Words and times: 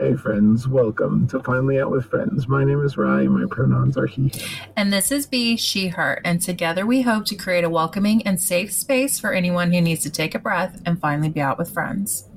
Hey 0.00 0.14
friends, 0.14 0.68
welcome 0.68 1.26
to 1.26 1.40
Finally 1.40 1.80
Out 1.80 1.90
with 1.90 2.04
Friends. 2.04 2.46
My 2.46 2.62
name 2.62 2.84
is 2.84 2.96
Rye, 2.96 3.26
my 3.26 3.46
pronouns 3.50 3.98
are 3.98 4.06
he. 4.06 4.30
And 4.76 4.92
this 4.92 5.10
is 5.10 5.26
B, 5.26 5.56
she, 5.56 5.88
her, 5.88 6.20
and 6.24 6.40
together 6.40 6.86
we 6.86 7.02
hope 7.02 7.24
to 7.24 7.34
create 7.34 7.64
a 7.64 7.68
welcoming 7.68 8.24
and 8.24 8.40
safe 8.40 8.70
space 8.72 9.18
for 9.18 9.32
anyone 9.32 9.72
who 9.72 9.80
needs 9.80 10.04
to 10.04 10.10
take 10.10 10.36
a 10.36 10.38
breath 10.38 10.80
and 10.86 11.00
finally 11.00 11.30
be 11.30 11.40
out 11.40 11.58
with 11.58 11.72
friends. 11.72 12.28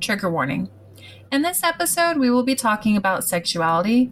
Trigger 0.00 0.30
warning. 0.30 0.70
In 1.30 1.42
this 1.42 1.62
episode, 1.62 2.16
we 2.16 2.30
will 2.30 2.42
be 2.42 2.54
talking 2.54 2.96
about 2.96 3.24
sexuality, 3.24 4.10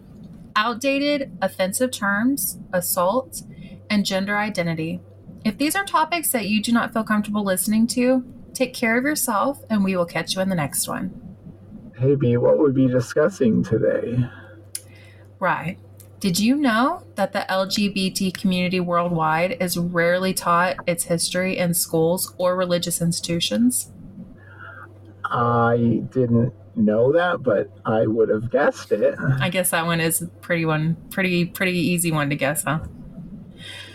outdated, 0.54 1.32
offensive 1.40 1.90
terms, 1.90 2.58
assault, 2.70 3.44
and 3.88 4.04
gender 4.04 4.36
identity. 4.36 5.00
If 5.42 5.56
these 5.56 5.74
are 5.74 5.86
topics 5.86 6.30
that 6.32 6.48
you 6.48 6.60
do 6.60 6.70
not 6.70 6.92
feel 6.92 7.02
comfortable 7.02 7.44
listening 7.44 7.86
to, 7.88 8.26
take 8.52 8.74
care 8.74 8.98
of 8.98 9.04
yourself 9.04 9.64
and 9.70 9.82
we 9.82 9.96
will 9.96 10.04
catch 10.04 10.34
you 10.34 10.42
in 10.42 10.50
the 10.50 10.54
next 10.54 10.86
one. 10.86 11.21
Hey 12.02 12.16
B, 12.16 12.36
what 12.36 12.58
would 12.58 12.74
we 12.74 12.88
be 12.88 12.92
discussing 12.92 13.62
today? 13.62 14.28
Right. 15.38 15.78
Did 16.18 16.36
you 16.36 16.56
know 16.56 17.04
that 17.14 17.32
the 17.32 17.46
LGBT 17.48 18.34
community 18.34 18.80
worldwide 18.80 19.56
is 19.60 19.78
rarely 19.78 20.34
taught 20.34 20.78
its 20.88 21.04
history 21.04 21.56
in 21.56 21.74
schools 21.74 22.34
or 22.38 22.56
religious 22.56 23.00
institutions? 23.00 23.92
I 25.26 26.02
didn't 26.10 26.52
know 26.74 27.12
that, 27.12 27.44
but 27.44 27.70
I 27.84 28.08
would 28.08 28.30
have 28.30 28.50
guessed 28.50 28.90
it. 28.90 29.14
I 29.38 29.48
guess 29.48 29.70
that 29.70 29.86
one 29.86 30.00
is 30.00 30.28
pretty 30.40 30.64
one 30.64 30.96
pretty 31.10 31.44
pretty 31.44 31.78
easy 31.78 32.10
one 32.10 32.30
to 32.30 32.34
guess, 32.34 32.64
huh? 32.64 32.80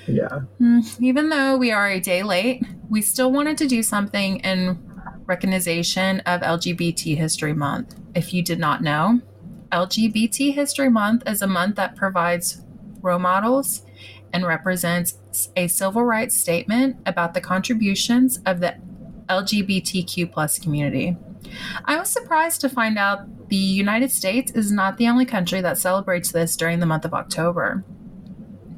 Yeah. 0.07 0.43
Mm, 0.61 1.01
even 1.01 1.27
though 1.27 1.57
we 1.57 1.73
are 1.73 1.89
a 1.89 1.99
day 1.99 2.23
late, 2.23 2.63
we 2.89 3.01
still 3.01 3.33
wanted 3.33 3.57
to 3.57 3.67
do 3.67 3.83
something 3.83 4.37
in 4.37 4.86
recognition 5.27 6.21
of 6.21 6.41
LGBT 6.41 7.15
History 7.17 7.53
Month. 7.53 7.95
If 8.15 8.33
you 8.33 8.41
did 8.41 8.59
not 8.59 8.81
know, 8.81 9.21
LGBT 9.71 10.53
History 10.53 10.89
Month 10.89 11.23
is 11.27 11.41
a 11.41 11.47
month 11.47 11.75
that 11.75 11.95
provides 11.95 12.61
role 13.01 13.19
models 13.19 13.83
and 14.33 14.45
represents 14.45 15.19
a 15.55 15.67
civil 15.67 16.03
rights 16.03 16.39
statement 16.39 16.97
about 17.05 17.33
the 17.33 17.41
contributions 17.41 18.39
of 18.45 18.61
the 18.61 18.75
LGBTQ 19.27 20.31
plus 20.31 20.57
community. 20.57 21.17
I 21.85 21.97
was 21.97 22.09
surprised 22.09 22.61
to 22.61 22.69
find 22.69 22.97
out 22.97 23.49
the 23.49 23.55
United 23.55 24.11
States 24.11 24.51
is 24.51 24.71
not 24.71 24.97
the 24.97 25.07
only 25.07 25.25
country 25.25 25.61
that 25.61 25.77
celebrates 25.77 26.31
this 26.31 26.55
during 26.55 26.79
the 26.79 26.85
month 26.85 27.05
of 27.05 27.13
October. 27.13 27.83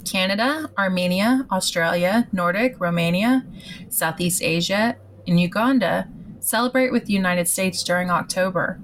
Canada, 0.06 0.72
Armenia, 0.78 1.46
Australia, 1.52 2.28
Nordic, 2.32 2.80
Romania, 2.80 3.46
Southeast 3.90 4.42
Asia, 4.42 4.96
and 5.28 5.40
Uganda 5.40 6.08
celebrate 6.50 6.92
with 6.92 7.06
the 7.06 7.14
United 7.14 7.48
States 7.48 7.84
during 7.84 8.10
October. 8.10 8.80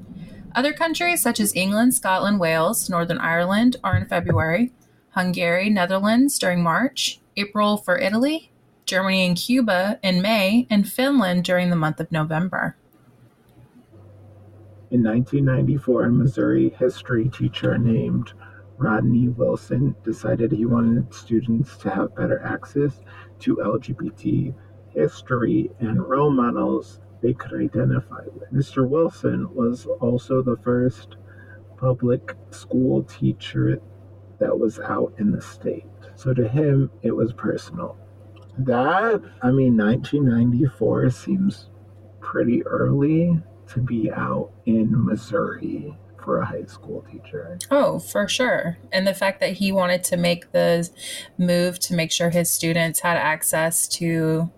Other 0.55 0.71
countries 0.71 1.21
such 1.21 1.39
as 1.39 1.55
England, 1.55 1.93
Scotland, 1.93 2.39
Wales, 2.39 2.89
Northern 2.89 3.17
Ireland 3.17 3.75
are 3.83 3.97
in 3.97 4.05
February, 4.05 4.71
Hungary, 5.09 5.69
Netherlands 5.69 6.37
during 6.37 6.61
March, 6.61 7.19
April 7.35 7.77
for 7.77 7.97
Italy, 7.97 8.51
Germany 8.85 9.25
and 9.25 9.35
Cuba 9.35 9.99
in 10.03 10.21
May, 10.21 10.67
and 10.69 10.87
Finland 10.87 11.43
during 11.43 11.69
the 11.69 11.75
month 11.75 11.99
of 11.99 12.11
November. 12.11 12.77
In 14.91 15.03
1994, 15.03 16.03
a 16.03 16.11
Missouri 16.11 16.69
history 16.77 17.27
teacher 17.29 17.77
named 17.77 18.33
Rodney 18.77 19.29
Wilson 19.29 19.95
decided 20.03 20.51
he 20.51 20.65
wanted 20.65 21.13
students 21.13 21.77
to 21.77 21.89
have 21.89 22.15
better 22.15 22.41
access 22.43 23.01
to 23.39 23.57
LGBT 23.57 24.53
history 24.89 25.71
and 25.79 26.07
role 26.07 26.31
models 26.31 26.99
they 27.25 27.33
could 27.33 27.59
identify 27.59 28.21
with. 28.33 28.53
Mr. 28.53 28.87
Wilson 28.87 29.51
was 29.55 29.87
also 29.99 30.43
the 30.43 30.57
first 30.57 31.15
public 31.75 32.35
school 32.51 33.03
teacher 33.03 33.81
that 34.39 34.57
was 34.57 34.79
out 34.79 35.11
in 35.17 35.31
the 35.31 35.41
state. 35.41 35.85
So 36.15 36.33
to 36.35 36.47
him, 36.47 36.91
it 37.01 37.11
was 37.11 37.33
personal. 37.33 37.97
That, 38.59 39.23
I 39.41 39.51
mean, 39.51 39.75
1994 39.75 41.09
seems 41.09 41.69
pretty 42.19 42.63
early 42.67 43.41
to 43.69 43.79
be 43.79 44.11
out 44.11 44.51
in 44.67 44.89
Missouri 45.05 45.97
for 46.23 46.41
a 46.41 46.45
high 46.45 46.65
school 46.65 47.03
teacher. 47.11 47.57
Oh, 47.71 47.97
for 47.97 48.27
sure. 48.27 48.77
And 48.91 49.07
the 49.07 49.15
fact 49.15 49.39
that 49.39 49.53
he 49.53 49.71
wanted 49.71 50.03
to 50.05 50.17
make 50.17 50.51
the 50.51 50.87
move 51.39 51.79
to 51.79 51.95
make 51.95 52.11
sure 52.11 52.29
his 52.29 52.51
students 52.51 52.99
had 52.99 53.17
access 53.17 53.87
to 53.89 54.51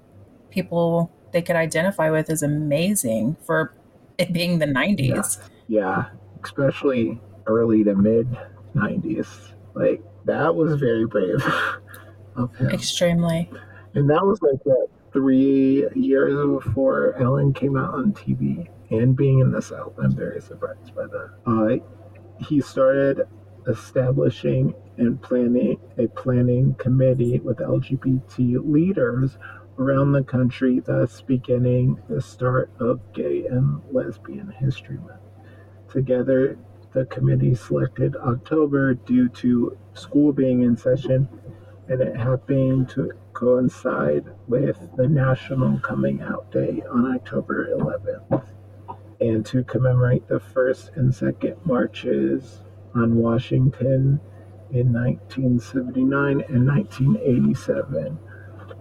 people 0.49 1.11
they 1.31 1.41
could 1.41 1.55
identify 1.55 2.09
with 2.09 2.29
is 2.29 2.41
amazing 2.41 3.37
for 3.43 3.73
it 4.17 4.33
being 4.33 4.59
the 4.59 4.65
90s. 4.65 5.39
Yeah, 5.67 5.79
yeah. 5.79 6.05
especially 6.43 7.21
early 7.45 7.83
to 7.83 7.95
mid 7.95 8.27
90s. 8.75 9.53
Like, 9.73 10.01
that 10.25 10.55
was 10.55 10.79
very 10.79 11.05
brave 11.05 11.43
of 12.35 12.55
him. 12.55 12.69
Extremely. 12.69 13.49
And 13.93 14.09
that 14.09 14.25
was 14.25 14.41
like 14.41 14.63
what, 14.63 14.89
three 15.13 15.87
years 15.95 16.63
before 16.63 17.15
Ellen 17.21 17.53
came 17.53 17.77
out 17.77 17.93
on 17.93 18.13
TV 18.13 18.67
and 18.91 19.15
being 19.15 19.39
in 19.39 19.51
the 19.51 19.61
South. 19.61 19.93
I'm 20.01 20.15
very 20.15 20.41
surprised 20.41 20.95
by 20.95 21.05
that. 21.07 21.29
Uh, 21.45 22.43
he 22.43 22.61
started 22.61 23.27
establishing 23.67 24.73
and 24.97 25.21
planning 25.21 25.79
a 25.97 26.07
planning 26.07 26.73
committee 26.75 27.39
with 27.39 27.57
LGBT 27.57 28.59
leaders 28.63 29.37
around 29.79 30.11
the 30.11 30.23
country, 30.23 30.79
thus 30.79 31.21
beginning 31.21 32.01
the 32.09 32.21
start 32.21 32.69
of 32.79 32.99
Gay 33.13 33.45
and 33.45 33.81
Lesbian 33.91 34.49
History 34.49 34.97
Month. 34.97 35.21
Together, 35.89 36.57
the 36.93 37.05
committee 37.05 37.55
selected 37.55 38.15
October 38.15 38.93
due 38.93 39.29
to 39.29 39.77
school 39.93 40.33
being 40.33 40.61
in 40.63 40.75
session 40.75 41.27
and 41.89 42.01
it 42.01 42.15
happening 42.15 42.85
to 42.87 43.11
coincide 43.33 44.25
with 44.47 44.77
the 44.97 45.07
National 45.07 45.79
Coming 45.79 46.21
Out 46.21 46.51
Day 46.51 46.83
on 46.91 47.15
October 47.15 47.69
11th 47.77 48.45
and 49.19 49.45
to 49.45 49.63
commemorate 49.63 50.27
the 50.27 50.39
first 50.39 50.91
and 50.95 51.13
second 51.13 51.55
marches 51.65 52.61
on 52.93 53.15
Washington 53.15 54.19
in 54.71 54.91
1979 54.91 56.41
and 56.49 56.67
1987 56.67 58.19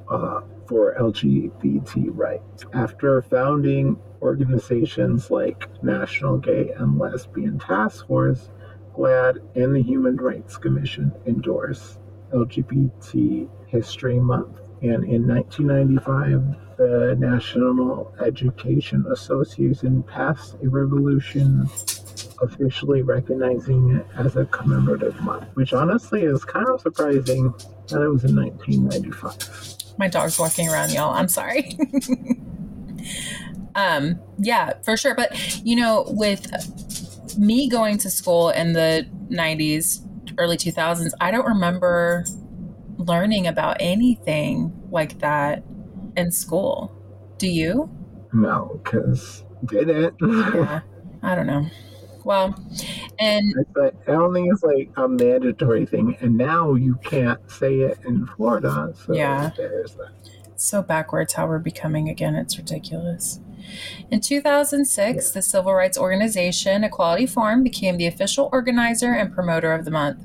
uh, 0.08 0.40
for 0.68 0.94
LGBT 0.98 2.08
rights. 2.08 2.64
After 2.72 3.22
founding 3.22 3.98
organizations 4.22 5.30
like 5.30 5.68
National 5.82 6.38
Gay 6.38 6.70
and 6.76 6.98
Lesbian 6.98 7.58
Task 7.58 8.06
Force, 8.06 8.50
GLAAD, 8.94 9.38
and 9.54 9.74
the 9.74 9.82
Human 9.82 10.16
Rights 10.16 10.56
Commission 10.56 11.12
endorse 11.26 11.98
LGBT 12.32 13.48
History 13.66 14.18
Month. 14.18 14.60
And 14.82 15.04
in 15.04 15.26
1995, 15.26 16.76
the 16.76 17.16
National 17.18 18.14
Education 18.20 19.06
Association 19.10 20.02
passed 20.02 20.56
a 20.62 20.68
resolution 20.68 21.68
officially 22.42 23.02
recognizing 23.02 23.96
it 23.96 24.06
as 24.16 24.36
a 24.36 24.44
commemorative 24.46 25.18
month, 25.22 25.46
which 25.54 25.72
honestly 25.72 26.22
is 26.22 26.44
kind 26.44 26.68
of 26.68 26.80
surprising 26.80 27.52
that 27.88 28.02
it 28.02 28.08
was 28.08 28.24
in 28.24 28.36
1995. 28.36 29.85
My 29.98 30.08
dog's 30.08 30.38
walking 30.38 30.68
around, 30.68 30.92
y'all. 30.92 31.14
I'm 31.14 31.28
sorry. 31.28 31.78
um, 33.74 34.20
yeah, 34.38 34.74
for 34.84 34.96
sure. 34.96 35.14
But, 35.14 35.60
you 35.64 35.76
know, 35.76 36.04
with 36.08 36.46
me 37.38 37.68
going 37.68 37.98
to 37.98 38.10
school 38.10 38.50
in 38.50 38.72
the 38.72 39.06
90s, 39.30 40.06
early 40.38 40.56
2000s, 40.56 41.12
I 41.20 41.30
don't 41.30 41.46
remember 41.46 42.24
learning 42.98 43.46
about 43.46 43.76
anything 43.80 44.72
like 44.90 45.18
that 45.20 45.62
in 46.16 46.30
school. 46.30 46.92
Do 47.38 47.48
you? 47.48 47.90
No, 48.32 48.80
because 48.82 49.44
did 49.66 49.88
it? 49.88 50.14
yeah, 50.20 50.80
I 51.22 51.34
don't 51.34 51.46
know. 51.46 51.66
Well, 52.26 52.58
and 53.20 53.54
but 53.72 53.94
I 54.08 54.10
don't 54.10 54.34
think 54.34 54.52
it's 54.52 54.64
like 54.64 54.90
a 54.96 55.06
mandatory 55.06 55.86
thing, 55.86 56.16
and 56.20 56.36
now 56.36 56.74
you 56.74 56.96
can't 57.04 57.38
say 57.48 57.82
it 57.82 58.00
in 58.04 58.26
Florida. 58.26 58.92
So 59.06 59.14
yeah, 59.14 59.50
so 60.56 60.82
backwards 60.82 61.34
how 61.34 61.46
we're 61.46 61.60
becoming 61.60 62.08
again. 62.08 62.34
It's 62.34 62.58
ridiculous. 62.58 63.38
In 64.10 64.20
2006, 64.20 64.98
yeah. 64.98 65.32
the 65.32 65.40
civil 65.40 65.72
rights 65.72 65.96
organization 65.96 66.82
Equality 66.82 67.26
Forum 67.26 67.62
became 67.62 67.96
the 67.96 68.08
official 68.08 68.50
organizer 68.52 69.12
and 69.12 69.32
promoter 69.32 69.72
of 69.72 69.84
the 69.84 69.92
month. 69.92 70.18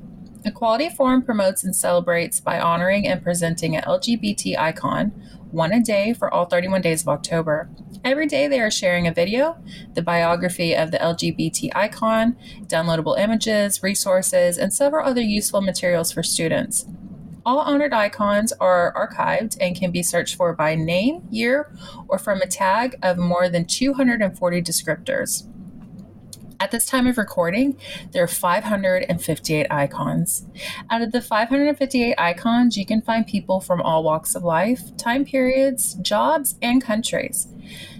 Equality 0.44 0.88
Forum 0.88 1.22
promotes 1.22 1.62
and 1.62 1.74
celebrates 1.74 2.40
by 2.40 2.58
honoring 2.58 3.06
and 3.06 3.22
presenting 3.22 3.76
an 3.76 3.84
LGBT 3.84 4.58
icon, 4.58 5.12
one 5.52 5.72
a 5.72 5.80
day 5.80 6.12
for 6.14 6.32
all 6.32 6.46
31 6.46 6.80
days 6.80 7.02
of 7.02 7.08
October. 7.08 7.68
Every 8.04 8.26
day 8.26 8.48
they 8.48 8.60
are 8.60 8.70
sharing 8.70 9.06
a 9.06 9.12
video, 9.12 9.56
the 9.94 10.02
biography 10.02 10.74
of 10.74 10.90
the 10.90 10.98
LGBT 10.98 11.70
icon, 11.74 12.36
downloadable 12.66 13.18
images, 13.18 13.82
resources, 13.82 14.58
and 14.58 14.72
several 14.72 15.06
other 15.06 15.20
useful 15.20 15.60
materials 15.60 16.10
for 16.10 16.22
students. 16.22 16.86
All 17.44 17.58
honored 17.58 17.92
icons 17.92 18.52
are 18.60 18.92
archived 18.94 19.56
and 19.60 19.76
can 19.76 19.90
be 19.90 20.02
searched 20.02 20.36
for 20.36 20.54
by 20.54 20.74
name, 20.74 21.22
year, 21.30 21.72
or 22.08 22.18
from 22.18 22.40
a 22.40 22.46
tag 22.46 22.96
of 23.02 23.18
more 23.18 23.48
than 23.48 23.64
240 23.64 24.62
descriptors. 24.62 25.48
At 26.62 26.70
this 26.70 26.86
time 26.86 27.08
of 27.08 27.18
recording, 27.18 27.76
there 28.12 28.22
are 28.22 28.28
558 28.28 29.66
icons. 29.68 30.46
Out 30.90 31.02
of 31.02 31.10
the 31.10 31.20
558 31.20 32.14
icons, 32.16 32.76
you 32.76 32.86
can 32.86 33.02
find 33.02 33.26
people 33.26 33.60
from 33.60 33.82
all 33.82 34.04
walks 34.04 34.36
of 34.36 34.44
life, 34.44 34.96
time 34.96 35.24
periods, 35.24 35.94
jobs, 35.94 36.54
and 36.62 36.80
countries. 36.80 37.48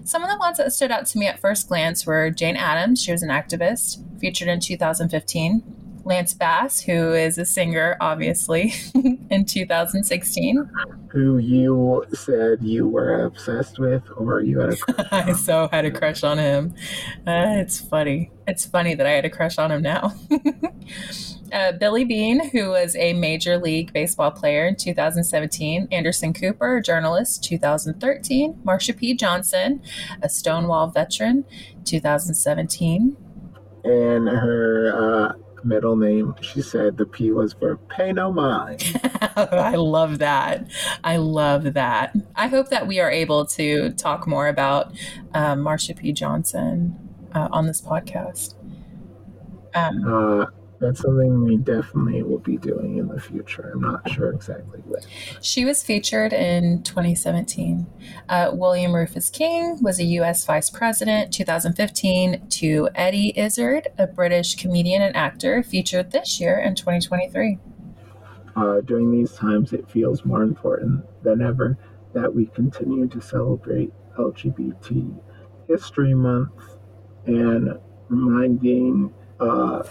Some 0.05 0.23
of 0.23 0.31
the 0.31 0.37
ones 0.37 0.59
that 0.59 0.73
stood 0.73 0.93
out 0.93 1.07
to 1.07 1.19
me 1.19 1.27
at 1.27 1.41
first 1.41 1.67
glance 1.67 2.07
were 2.07 2.31
Jane 2.31 2.55
Addams, 2.55 3.03
she 3.03 3.11
was 3.11 3.25
an 3.25 3.31
activist, 3.31 3.99
featured 4.21 4.47
in 4.47 4.61
2015. 4.61 5.82
Lance 6.05 6.35
Bass, 6.35 6.81
who 6.81 7.13
is 7.13 7.39
a 7.39 7.45
singer, 7.45 7.97
obviously, 8.01 8.75
in 9.31 9.45
2016. 9.45 10.71
Who 11.09 11.39
you 11.39 12.05
said 12.13 12.59
you 12.63 12.89
were 12.89 13.25
obsessed 13.25 13.79
with, 13.79 14.03
or 14.17 14.41
you 14.41 14.61
had 14.61 14.73
a 14.73 14.77
crush 14.77 15.07
I 15.13 15.33
so 15.33 15.69
had 15.71 15.85
a 15.85 15.91
crush 15.91 16.25
on 16.25 16.39
him. 16.39 16.75
Uh, 17.27 17.61
it's 17.61 17.81
funny. 17.81 18.31
It's 18.47 18.65
funny 18.65 18.95
that 18.95 19.07
I 19.07 19.11
had 19.11 19.25
a 19.25 19.31
crush 19.31 19.59
on 19.59 19.71
him 19.71 19.83
now. 19.83 20.15
uh, 21.53 21.73
Billy 21.73 22.05
Bean, 22.05 22.49
who 22.51 22.71
was 22.71 22.97
a 22.97 23.13
Major 23.13 23.59
League 23.59 23.93
Baseball 23.93 24.31
player 24.31 24.67
in 24.67 24.77
2017. 24.77 25.89
Anderson 25.93 26.33
Cooper, 26.33 26.79
a 26.79 26.83
journalist, 26.83 27.45
2013. 27.45 28.55
Marsha 28.65 28.97
P. 28.97 29.15
Johnson, 29.15 29.83
a 30.23 30.29
Stonewall 30.29 30.89
veteran, 30.89 31.45
2017. 31.85 33.17
And 33.85 34.29
her 34.29 34.93
uh, 34.95 35.42
middle 35.65 35.97
name, 35.97 36.35
she 36.41 36.63
said 36.63 36.97
the 36.97 37.07
P 37.07 37.31
was 37.31 37.53
for 37.53 37.77
pay 37.77 38.13
no 38.13 38.33
mind. 38.33 38.83
I 39.37 39.75
love 39.77 40.19
that. 40.19 40.67
I 41.05 41.17
love 41.17 41.75
that. 41.75 42.15
I 42.35 42.49
hope 42.49 42.69
that 42.71 42.87
we 42.87 43.01
are 43.01 43.11
able 43.11 43.47
to 43.47 43.91
talk 43.93 44.27
more 44.27 44.49
about 44.49 44.93
um, 45.35 45.61
Marsha 45.61 45.97
P. 45.97 46.13
Johnson 46.13 46.99
uh, 47.35 47.49
on 47.51 47.67
this 47.67 47.81
podcast. 47.81 48.55
Um, 49.75 50.05
Uh, 50.07 50.47
that's 50.83 51.01
something 51.01 51.45
we 51.45 51.57
definitely 51.57 52.23
will 52.25 52.41
be 52.41 52.57
doing 52.57 52.99
in 52.99 53.07
the 53.07 53.21
future. 53.21 53.71
I'm 53.73 53.81
not 53.81 54.11
sure 54.11 54.33
exactly 54.33 54.81
when. 54.81 55.01
she 55.41 55.65
was 55.65 55.83
featured 55.83 56.33
in 56.33 56.83
2017. 56.83 57.87
Uh, 58.29 58.51
William 58.53 58.93
Rufus 58.93 59.31
King 59.31 59.79
was 59.81 60.01
a 60.01 60.05
U.S. 60.05 60.45
Vice 60.45 60.71
President 60.71 61.33
2015 61.33 62.49
to 62.49 62.89
Eddie 62.97 63.33
Izzard, 63.39 63.89
a 63.97 64.09
British 64.09 64.57
comedian 64.57 65.03
and 65.03 65.15
actor, 65.15 65.63
featured 65.63 66.11
this 66.11 66.41
year 66.41 66.59
in 66.59 66.75
2023. 66.75 67.59
Uh, 68.57 68.81
during 68.81 69.13
these 69.13 69.33
times, 69.35 69.73
it 69.73 69.89
feels 69.89 70.25
more 70.25 70.43
important 70.43 71.05
than 71.23 71.41
ever 71.41 71.79
that 72.13 72.35
we 72.35 72.47
continue 72.47 73.07
to 73.09 73.21
celebrate 73.21 73.93
LGBT 74.19 75.15
History 75.69 76.13
Month 76.13 76.51
and 77.27 77.79
reminding 78.09 79.15
uh, 79.41 79.83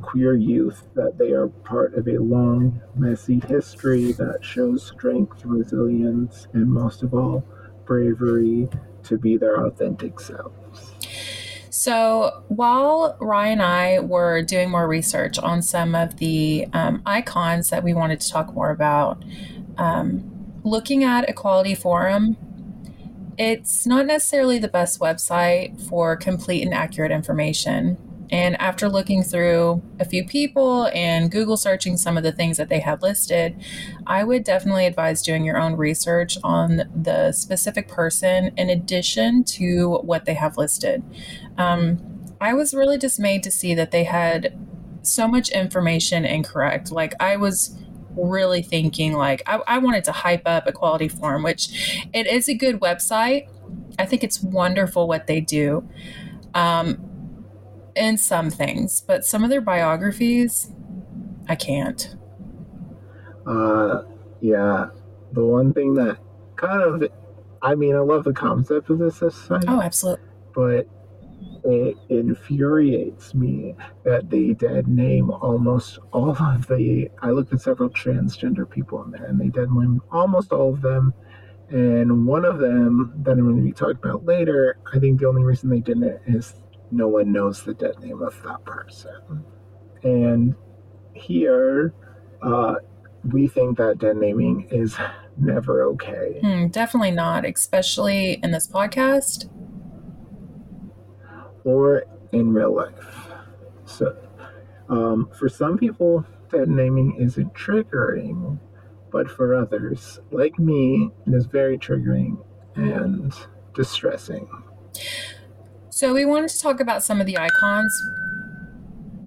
queer 0.00 0.34
youth 0.34 0.88
that 0.94 1.18
they 1.18 1.32
are 1.32 1.48
part 1.48 1.94
of 1.94 2.08
a 2.08 2.18
long, 2.18 2.80
messy 2.94 3.40
history 3.48 4.12
that 4.12 4.38
shows 4.42 4.86
strength, 4.86 5.44
resilience, 5.44 6.48
and 6.52 6.66
most 6.66 7.02
of 7.02 7.14
all, 7.14 7.44
bravery 7.84 8.68
to 9.04 9.18
be 9.18 9.36
their 9.36 9.66
authentic 9.66 10.20
selves. 10.20 10.92
So 11.70 12.44
while 12.48 13.16
Ryan 13.20 13.52
and 13.52 13.62
I 13.62 14.00
were 14.00 14.42
doing 14.42 14.70
more 14.70 14.86
research 14.86 15.38
on 15.38 15.62
some 15.62 15.94
of 15.94 16.18
the 16.18 16.66
um, 16.72 17.02
icons 17.06 17.70
that 17.70 17.82
we 17.82 17.94
wanted 17.94 18.20
to 18.20 18.28
talk 18.28 18.52
more 18.52 18.70
about, 18.70 19.24
um, 19.78 20.30
looking 20.62 21.04
at 21.04 21.28
Equality 21.28 21.74
Forum, 21.74 22.36
it's 23.38 23.86
not 23.86 24.04
necessarily 24.04 24.58
the 24.58 24.68
best 24.68 25.00
website 25.00 25.80
for 25.88 26.16
complete 26.16 26.62
and 26.62 26.74
accurate 26.74 27.10
information. 27.10 27.96
And 28.30 28.60
after 28.60 28.88
looking 28.88 29.22
through 29.22 29.82
a 29.98 30.04
few 30.04 30.24
people 30.24 30.88
and 30.94 31.30
Google 31.30 31.56
searching 31.56 31.96
some 31.96 32.16
of 32.16 32.22
the 32.22 32.32
things 32.32 32.56
that 32.58 32.68
they 32.68 32.78
had 32.78 33.02
listed, 33.02 33.60
I 34.06 34.24
would 34.24 34.44
definitely 34.44 34.86
advise 34.86 35.22
doing 35.22 35.44
your 35.44 35.58
own 35.58 35.76
research 35.76 36.38
on 36.44 36.82
the 36.94 37.32
specific 37.32 37.88
person 37.88 38.52
in 38.56 38.70
addition 38.70 39.44
to 39.44 39.98
what 40.02 40.26
they 40.26 40.34
have 40.34 40.56
listed. 40.56 41.02
Um, 41.58 41.98
I 42.40 42.54
was 42.54 42.72
really 42.72 42.98
dismayed 42.98 43.42
to 43.42 43.50
see 43.50 43.74
that 43.74 43.90
they 43.90 44.04
had 44.04 44.56
so 45.02 45.26
much 45.26 45.50
information 45.50 46.24
incorrect. 46.24 46.92
Like, 46.92 47.14
I 47.20 47.36
was 47.36 47.76
really 48.16 48.62
thinking, 48.62 49.12
like, 49.12 49.42
I, 49.46 49.60
I 49.66 49.78
wanted 49.78 50.04
to 50.04 50.12
hype 50.12 50.42
up 50.46 50.66
Equality 50.66 51.08
Forum, 51.08 51.42
which 51.42 52.06
it 52.12 52.26
is 52.26 52.48
a 52.48 52.54
good 52.54 52.80
website. 52.80 53.48
I 53.98 54.06
think 54.06 54.24
it's 54.24 54.42
wonderful 54.42 55.08
what 55.08 55.26
they 55.26 55.40
do. 55.40 55.88
Um, 56.54 57.09
in 57.96 58.16
some 58.18 58.50
things, 58.50 59.00
but 59.00 59.24
some 59.24 59.44
of 59.44 59.50
their 59.50 59.60
biographies, 59.60 60.70
I 61.48 61.54
can't. 61.56 62.14
Uh, 63.46 64.02
yeah, 64.40 64.88
the 65.32 65.44
one 65.44 65.72
thing 65.72 65.94
that 65.94 66.18
kind 66.56 66.82
of, 66.82 67.10
I 67.62 67.74
mean, 67.74 67.94
I 67.94 68.00
love 68.00 68.24
the 68.24 68.32
concept 68.32 68.90
of 68.90 68.98
this 68.98 69.18
site, 69.18 69.64
Oh, 69.68 69.80
absolutely. 69.82 70.24
but 70.54 70.86
it 71.64 71.96
infuriates 72.08 73.34
me 73.34 73.74
that 74.04 74.30
they 74.30 74.54
did 74.54 74.88
name 74.88 75.30
almost 75.30 75.98
all 76.12 76.30
of 76.30 76.66
the. 76.68 77.08
I 77.22 77.30
looked 77.30 77.52
at 77.52 77.60
several 77.60 77.90
transgender 77.90 78.68
people 78.68 79.02
in 79.04 79.10
there, 79.10 79.24
and 79.24 79.38
they 79.40 79.48
did 79.48 79.70
name 79.70 80.00
almost 80.10 80.52
all 80.52 80.72
of 80.72 80.80
them. 80.80 81.12
And 81.68 82.26
one 82.26 82.44
of 82.44 82.58
them 82.58 83.12
that 83.22 83.32
I'm 83.32 83.42
going 83.44 83.56
to 83.56 83.62
be 83.62 83.72
talking 83.72 83.96
about 84.02 84.24
later, 84.24 84.78
I 84.92 84.98
think 84.98 85.20
the 85.20 85.28
only 85.28 85.44
reason 85.44 85.70
they 85.70 85.80
didn't 85.80 86.20
is 86.26 86.54
no 86.90 87.08
one 87.08 87.32
knows 87.32 87.62
the 87.62 87.74
dead 87.74 87.98
name 88.00 88.22
of 88.22 88.40
that 88.42 88.64
person. 88.64 89.44
And 90.02 90.54
here, 91.14 91.92
uh, 92.42 92.76
we 93.30 93.46
think 93.48 93.78
that 93.78 93.98
dead 93.98 94.16
naming 94.16 94.66
is 94.70 94.96
never 95.36 95.84
okay. 95.84 96.40
Hmm, 96.42 96.68
definitely 96.68 97.10
not, 97.10 97.44
especially 97.44 98.40
in 98.42 98.50
this 98.50 98.66
podcast. 98.66 99.48
or 101.64 102.04
in 102.32 102.52
real 102.52 102.74
life. 102.74 103.26
So, 103.84 104.16
um, 104.88 105.28
for 105.38 105.48
some 105.48 105.76
people, 105.76 106.24
dead 106.50 106.68
naming 106.68 107.16
isn't 107.16 107.54
triggering, 107.54 108.58
but 109.10 109.30
for 109.30 109.54
others, 109.54 110.20
like 110.30 110.58
me, 110.58 111.10
it 111.26 111.34
is 111.34 111.46
very 111.46 111.78
triggering 111.78 112.42
and 112.76 113.32
distressing. 113.74 114.48
So 116.00 116.14
we 116.14 116.24
wanted 116.24 116.48
to 116.48 116.58
talk 116.58 116.80
about 116.80 117.02
some 117.02 117.20
of 117.20 117.26
the 117.26 117.36
icons. 117.36 118.02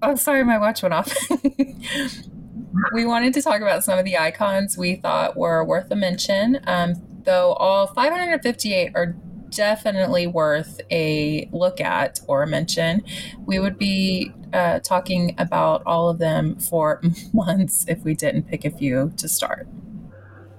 Oh, 0.02 0.16
sorry, 0.16 0.42
my 0.42 0.58
watch 0.58 0.82
went 0.82 0.92
off. 0.92 1.14
we 2.92 3.06
wanted 3.06 3.32
to 3.34 3.42
talk 3.42 3.60
about 3.60 3.84
some 3.84 3.96
of 3.96 4.04
the 4.04 4.18
icons 4.18 4.76
we 4.76 4.96
thought 4.96 5.36
were 5.36 5.64
worth 5.64 5.88
a 5.92 5.94
mention. 5.94 6.58
Um, 6.66 6.94
though 7.22 7.52
all 7.52 7.86
558 7.86 8.90
are 8.96 9.14
definitely 9.50 10.26
worth 10.26 10.80
a 10.90 11.48
look 11.52 11.80
at 11.80 12.18
or 12.26 12.42
a 12.42 12.46
mention. 12.48 13.04
We 13.46 13.60
would 13.60 13.78
be 13.78 14.32
uh, 14.52 14.80
talking 14.80 15.36
about 15.38 15.84
all 15.86 16.08
of 16.08 16.18
them 16.18 16.58
for 16.58 17.00
months 17.32 17.84
if 17.86 18.02
we 18.02 18.14
didn't 18.14 18.48
pick 18.48 18.64
a 18.64 18.70
few 18.72 19.12
to 19.18 19.28
start. 19.28 19.68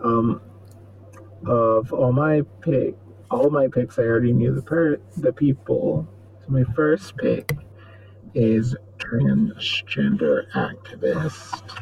Um, 0.01 0.39
of 1.45 1.91
all 1.91 2.13
my 2.13 2.43
pick, 2.62 2.95
all 3.32 3.50
my 3.50 3.67
picks, 3.67 4.00
I 4.00 4.03
already 4.03 4.34
knew 4.34 4.53
the 4.53 4.62
per- 4.62 5.00
the 5.17 5.34
people. 5.34 6.08
So 6.44 6.51
my 6.51 6.63
first 6.75 7.17
pick 7.17 7.58
is 8.34 8.75
transgender 8.98 10.51
activist 10.53 11.82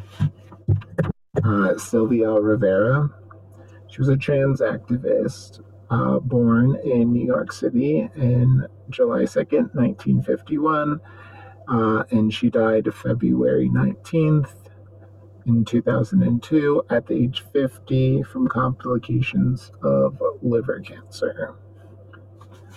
uh, 1.44 1.78
Sylvia 1.78 2.32
Rivera. 2.32 3.10
She 3.90 4.00
was 4.00 4.10
a 4.10 4.18
trans 4.18 4.62
activist 4.62 5.62
uh, 5.90 6.20
born 6.20 6.80
in 6.84 7.14
New 7.14 7.26
York 7.26 7.52
City 7.52 8.10
in 8.16 8.66
July 8.90 9.24
2nd, 9.24 9.76
1951, 9.76 11.00
uh, 11.68 12.04
and 12.12 12.34
she 12.34 12.50
died 12.50 12.92
February 12.94 13.70
19th 13.70 14.63
in 15.46 15.66
2002 15.66 16.84
at 16.90 17.08
the 17.08 17.16
age 17.16 17.44
50 17.54 18.24
from 18.24 18.48
complications 18.48 19.72
of 19.82 20.22
liver 20.42 20.80
cancer. 20.80 21.56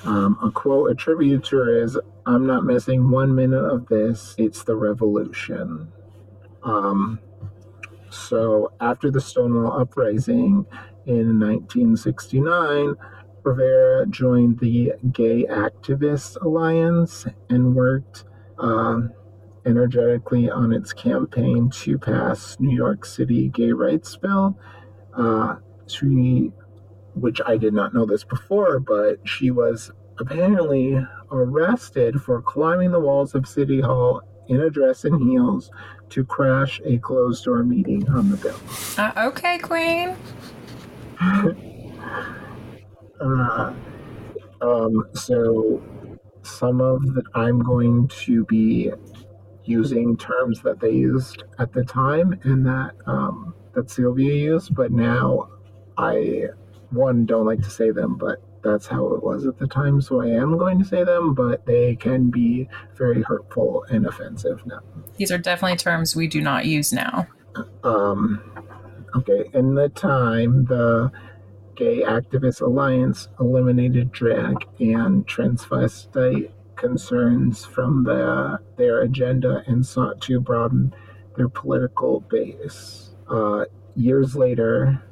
Um, 0.05 0.39
a 0.43 0.51
quote 0.51 0.91
attributed 0.91 1.45
to 1.45 1.57
her 1.57 1.83
is 1.83 1.99
I'm 2.27 2.47
not 2.47 2.65
missing 2.65 3.11
one 3.11 3.35
minute 3.35 3.65
of 3.65 3.87
this, 3.87 4.35
it's 4.39 4.63
the 4.65 4.77
revolution. 4.77 5.93
Um, 6.63 7.21
so, 8.11 8.73
after 8.81 9.11
the 9.11 9.21
Stonewall 9.21 9.81
Uprising 9.81 10.67
in 11.07 11.39
1969, 11.39 12.95
Rivera 13.43 14.07
joined 14.07 14.59
the 14.59 14.93
Gay 15.13 15.45
Activists 15.45 16.41
Alliance 16.41 17.27
and 17.49 17.75
worked 17.75 18.25
um, 18.59 19.13
energetically 19.67 20.49
on 20.49 20.73
its 20.73 20.93
campaign 20.93 21.69
to 21.71 21.99
pass 21.99 22.57
New 22.61 22.75
York 22.75 23.05
City 23.05 23.49
gay 23.49 23.73
rights 23.73 24.17
bill. 24.17 24.59
Uh, 25.15 25.57
she, 25.87 26.53
which 27.15 27.41
I 27.45 27.57
did 27.57 27.75
not 27.75 27.93
know 27.93 28.07
this 28.07 28.25
before, 28.25 28.79
but 28.79 29.17
she 29.25 29.51
was 29.51 29.91
apparently 30.19 31.05
arrested 31.31 32.23
for 32.23 32.41
climbing 32.41 32.93
the 32.93 33.01
walls 33.01 33.35
of 33.35 33.47
City 33.47 33.81
Hall 33.81 34.23
in 34.49 34.61
a 34.61 34.71
dress 34.71 35.05
and 35.05 35.21
heels 35.21 35.71
to 36.11 36.25
crash 36.25 36.81
a 36.85 36.99
closed 36.99 37.45
door 37.45 37.65
meeting 37.65 38.09
on 38.09 38.31
the 38.31 38.37
bill. 38.37 38.59
Uh, 38.97 39.13
okay, 39.29 39.59
Queen. 39.59 40.17
Uh, 43.19 43.73
um, 44.61 45.05
so 45.15 45.83
some 46.43 46.81
of 46.81 47.03
that 47.15 47.25
I'm 47.35 47.61
going 47.61 48.09
to 48.09 48.45
be 48.45 48.93
using 49.67 50.17
terms 50.17 50.63
that 50.63 50.81
they 50.81 50.91
used 50.91 51.45
at 51.59 51.73
the 51.73 51.85
time 51.85 52.39
and 52.45 52.65
that 52.67 52.93
um, 53.07 53.55
that 53.75 53.91
Sylvia 53.91 54.35
used, 54.35 54.75
but 54.75 54.93
now 54.93 55.49
I 55.99 56.47
one 56.91 57.27
don't 57.27 57.47
like 57.47 57.63
to 57.63 57.71
say 57.71 57.91
them, 57.91 58.17
but 58.17 58.43
that's 58.63 58.87
how 58.87 59.15
it 59.15 59.23
was 59.23 59.47
at 59.47 59.59
the 59.59 59.67
time, 59.67 60.01
so 60.01 60.21
I 60.21 60.29
am 60.29 60.59
going 60.59 60.79
to 60.79 60.85
say 60.85 61.05
them, 61.05 61.35
but 61.35 61.65
they 61.67 61.95
can 61.97 62.31
be 62.31 62.69
very 62.97 63.23
hurtful 63.23 63.85
and 63.91 64.07
offensive 64.07 64.61
now. 64.67 64.81
These 65.17 65.31
are 65.31 65.39
definitely 65.39 65.77
terms 65.77 66.17
we 66.17 66.27
do 66.27 66.41
not 66.41 66.67
use 66.67 66.93
now. 66.93 67.29
Um, 67.85 68.43
okay, 69.15 69.49
in 69.55 69.75
the 69.75 69.89
time, 69.91 70.65
the 70.65 71.13
Gay 71.77 72.03
Activist 72.03 72.61
Alliance 72.61 73.29
eliminated 73.39 74.11
drag 74.11 74.67
and 74.81 75.27
transvestite 75.27 76.51
concerns 76.77 77.65
from 77.65 78.05
the, 78.05 78.59
their 78.77 79.03
agenda 79.03 79.63
and 79.67 79.85
sought 79.85 80.21
to 80.23 80.41
broaden 80.41 80.95
their 81.37 81.49
political 81.49 82.21
base. 82.21 83.15
Uh, 83.29 83.65
years 83.95 84.37
later, 84.37 85.03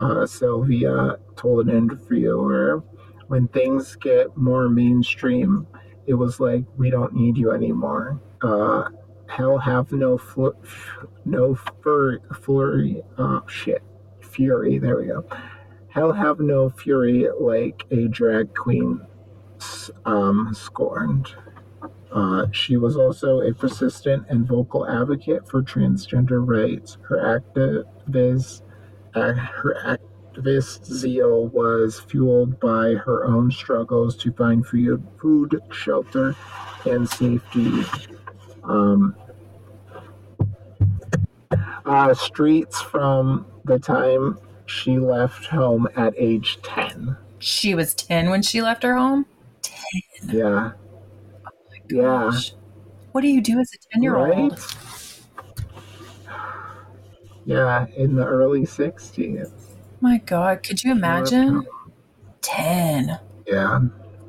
uh, 0.00 0.26
Sylvia 0.26 1.16
told 1.36 1.68
an 1.68 1.76
interviewer, 1.76 2.82
when 3.26 3.48
things 3.48 3.94
get 3.96 4.36
more 4.36 4.68
mainstream, 4.68 5.66
it 6.06 6.14
was 6.14 6.40
like, 6.40 6.64
we 6.76 6.90
don't 6.90 7.14
need 7.14 7.36
you 7.36 7.52
anymore. 7.52 8.20
Uh, 8.42 8.88
hell 9.28 9.58
have 9.58 9.92
no 9.92 10.16
fl- 10.16 10.48
no 11.24 11.54
fur- 11.82 12.20
flurry. 12.40 13.02
Oh, 13.18 13.42
shit. 13.46 13.82
Fury. 14.20 14.78
There 14.78 14.96
we 14.96 15.06
go. 15.06 15.24
Hell 15.88 16.12
have 16.12 16.40
no 16.40 16.70
fury 16.70 17.26
like 17.38 17.84
a 17.90 18.08
drag 18.08 18.54
queen 18.54 19.00
um, 20.04 20.52
scorned. 20.54 21.28
Uh, 22.12 22.46
she 22.52 22.76
was 22.76 22.96
also 22.96 23.40
a 23.42 23.52
persistent 23.52 24.24
and 24.28 24.46
vocal 24.46 24.88
advocate 24.88 25.48
for 25.48 25.62
transgender 25.62 26.46
rights. 26.46 26.96
Her 27.02 27.40
activist, 27.40 28.62
uh, 29.14 29.32
her 29.32 29.98
activist 30.34 30.86
zeal 30.86 31.48
was 31.48 32.00
fueled 32.00 32.58
by 32.60 32.94
her 32.94 33.26
own 33.26 33.50
struggles 33.50 34.16
to 34.18 34.32
find 34.32 34.66
food, 34.66 35.06
food 35.20 35.60
shelter, 35.70 36.34
and 36.86 37.08
safety. 37.08 37.84
Um, 38.64 39.14
uh, 41.84 42.14
streets 42.14 42.80
from 42.80 43.46
the 43.64 43.78
time 43.78 44.38
she 44.66 44.98
left 44.98 45.46
home 45.46 45.88
at 45.96 46.14
age 46.16 46.58
10. 46.62 47.16
She 47.38 47.74
was 47.74 47.94
10 47.94 48.30
when 48.30 48.42
she 48.42 48.60
left 48.60 48.82
her 48.82 48.94
home? 48.94 49.26
Yeah. 50.28 50.72
Yeah. 51.88 52.02
Gosh. 52.02 52.54
What 53.12 53.22
do 53.22 53.28
you 53.28 53.40
do 53.40 53.58
as 53.60 53.72
a 53.72 53.78
10 53.92 54.02
year 54.02 54.14
Right? 54.16 54.38
old? 54.38 54.74
Yeah, 57.44 57.86
in 57.96 58.14
the 58.14 58.26
early 58.26 58.62
60s. 58.62 59.50
My 60.00 60.18
God, 60.18 60.62
could 60.62 60.84
you 60.84 60.92
imagine? 60.92 61.66
10. 62.42 63.18
Yeah. 63.46 63.80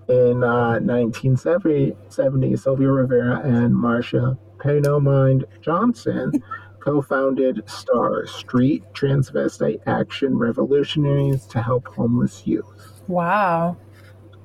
In 0.07 0.43
uh, 0.43 0.79
1970, 0.79 2.55
Sylvia 2.55 2.87
Rivera 2.89 3.41
and 3.41 3.73
Marsha 3.75 4.37
Pay-No-Mind 4.59 5.45
Johnson 5.61 6.31
co-founded 6.79 7.61
STAR, 7.69 8.25
Street 8.25 8.83
Transvestite 8.93 9.81
Action 9.85 10.37
Revolutionaries 10.37 11.45
to 11.47 11.61
help 11.61 11.87
homeless 11.87 12.47
youth. 12.47 13.01
Wow. 13.07 13.77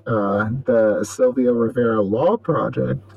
Uh, 0.07 0.51
the 0.67 1.03
Sylvia 1.03 1.53
Rivera 1.53 2.03
Law 2.03 2.37
Project 2.37 3.15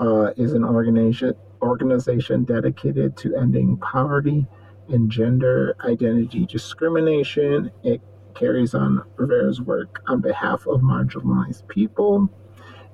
uh, 0.00 0.32
is 0.36 0.52
an 0.52 0.64
organization 0.64 1.34
organization 1.62 2.44
dedicated 2.44 3.16
to 3.16 3.34
ending 3.36 3.76
poverty 3.78 4.46
and 4.88 5.10
gender 5.10 5.74
identity 5.84 6.46
discrimination. 6.46 7.70
It 7.82 8.00
carries 8.34 8.74
on 8.74 9.02
Rivera's 9.16 9.60
work 9.60 10.02
on 10.06 10.20
behalf 10.20 10.66
of 10.66 10.80
marginalized 10.80 11.66
people. 11.68 12.28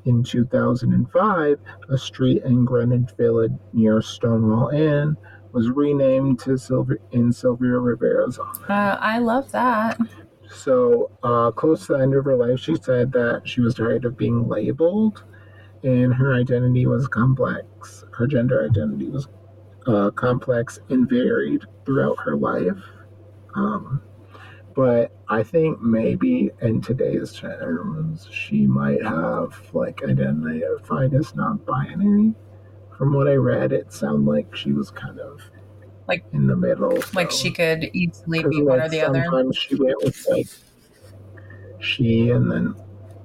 In 0.05 0.23
2005, 0.23 1.59
a 1.89 1.99
street 1.99 2.43
in 2.45 2.65
Greenwich 2.65 3.11
Village 3.17 3.53
near 3.73 4.03
Stonewall 4.03 4.69
Inn 4.69 5.17
was 5.53 5.71
renamed 5.71 6.41
to 6.41 6.57
Sylvia 6.57 6.97
in 7.13 7.33
Sylvia 7.33 7.79
Rivera's 7.79 8.39
honor. 8.39 8.71
Uh, 8.73 8.97
I 9.01 9.19
love 9.19 9.53
that. 9.53 9.99
So, 10.55 11.11
uh, 11.23 11.51
close 11.53 11.87
to 11.87 11.95
the 11.95 12.01
end 12.01 12.15
of 12.15 12.25
her 12.25 12.37
life, 12.37 12.61
she 12.61 12.77
said 12.77 13.13
that 13.13 13.43
she 13.45 13.61
was 13.61 13.75
tired 13.75 14.05
of 14.05 14.17
being 14.17 14.49
labeled 14.49 15.25
and 15.83 16.15
her 16.15 16.35
identity 16.35 16.87
was 16.87 17.09
complex. 17.09 18.05
Her 18.13 18.27
gender 18.27 18.65
identity 18.65 19.09
was 19.09 19.29
uh, 19.87 20.11
complex 20.11 20.79
and 20.91 21.09
varied 21.09 21.65
throughout 21.85 22.19
her 22.21 22.37
life. 22.37 22.79
Um, 23.55 24.03
but 24.75 25.13
I 25.29 25.43
think 25.43 25.81
maybe 25.81 26.51
in 26.63 26.81
today's 26.81 27.33
terms, 27.33 28.29
she 28.31 28.67
might 28.67 29.03
have 29.05 29.55
like 29.73 30.03
identified 30.05 31.15
as 31.15 31.35
non 31.35 31.59
binary. 31.59 32.35
From 32.97 33.13
what 33.13 33.27
I 33.29 33.35
read, 33.35 33.73
it 33.73 33.93
sounded 33.93 34.31
like 34.31 34.55
she 34.55 34.73
was 34.73 34.91
kind 34.91 35.19
of 35.19 35.41
Like- 36.09 36.25
in 36.33 36.47
the 36.47 36.57
middle. 36.57 36.99
Like 37.15 37.31
she 37.31 37.51
could 37.51 37.91
easily 37.93 38.43
be 38.43 38.63
one 38.63 38.79
like, 38.79 38.87
or 38.87 38.89
the 38.89 39.03
other. 39.03 39.25
Sometimes 39.25 39.57
she 39.57 39.75
went 39.77 40.03
with 40.03 40.27
like 40.29 40.49
she 41.81 42.31
and 42.31 42.51
then 42.51 42.75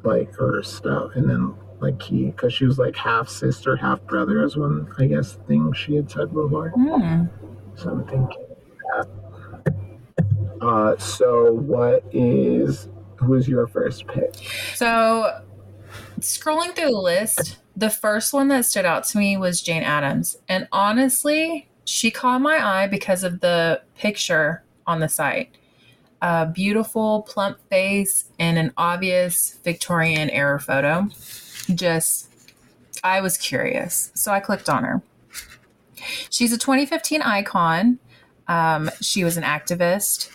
like 0.04 0.34
her 0.36 0.64
stuff 0.64 1.12
and 1.16 1.30
then 1.30 1.54
like 1.80 2.02
he 2.02 2.28
because 2.28 2.54
she 2.54 2.66
was 2.66 2.78
like 2.80 2.96
half 2.96 3.30
sister, 3.30 3.76
half 3.76 4.02
brother 4.04 4.44
is 4.44 4.56
one 4.56 4.88
I 4.98 5.08
guess 5.08 5.34
thing 5.48 5.74
she 5.74 5.96
had 5.96 6.10
said 6.10 6.34
before. 6.34 6.70
Hmm. 6.70 7.26
So 7.76 7.90
I'm 7.92 8.06
thinking 8.06 8.46
that. 8.96 9.08
Uh, 10.62 10.98
so 10.98 11.54
what 11.54 12.04
is 12.12 12.90
who's 13.18 13.48
your 13.48 13.68
first 13.68 14.08
pick? 14.08 14.34
So, 14.76 15.44
scrolling 16.20 16.76
through 16.76 16.92
the 16.92 17.00
list, 17.00 17.58
the 17.76 17.90
first 17.90 18.34
one 18.34 18.48
that 18.50 18.66
stood 18.66 18.86
out 18.86 19.04
to 19.06 19.18
me 19.18 19.38
was 19.38 19.62
Jane 19.62 19.84
Addams. 19.84 20.38
And 20.48 20.68
honestly, 20.72 21.70
she 21.88 22.12
caught 22.12 22.42
my 22.42 22.58
eye 22.58 22.86
because 22.88 23.24
of 23.24 23.40
the 23.40 23.82
picture 23.98 24.62
on 24.86 25.00
the 25.00 25.08
site. 25.08 25.56
A 26.22 26.46
beautiful, 26.46 27.22
plump 27.22 27.60
face 27.70 28.26
and 28.38 28.58
an 28.58 28.74
obvious 28.76 29.58
Victorian 29.64 30.30
era 30.32 30.60
photo. 30.60 31.08
Just, 31.74 32.30
I 33.06 33.22
was 33.22 33.38
curious. 33.38 34.12
So 34.16 34.34
I 34.34 34.42
clicked 34.42 34.68
on 34.68 34.84
her. 34.84 35.02
She's 36.30 36.52
a 36.52 36.58
2015 36.58 37.22
icon. 37.22 38.00
Um, 38.50 38.92
she 39.00 39.24
was 39.24 39.38
an 39.38 39.44
activist. 39.44 40.30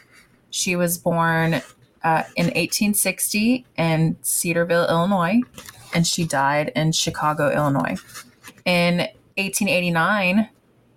She 0.48 0.74
was 0.74 0.96
born 0.96 1.54
uh, 2.02 2.24
in 2.34 2.46
1860 2.46 3.66
in 3.76 4.16
Cedarville, 4.22 4.88
Illinois, 4.88 5.40
and 5.94 6.06
she 6.06 6.24
died 6.24 6.72
in 6.74 6.92
Chicago, 6.92 7.50
Illinois. 7.50 7.96
In 8.64 8.98
1889, 9.36 10.48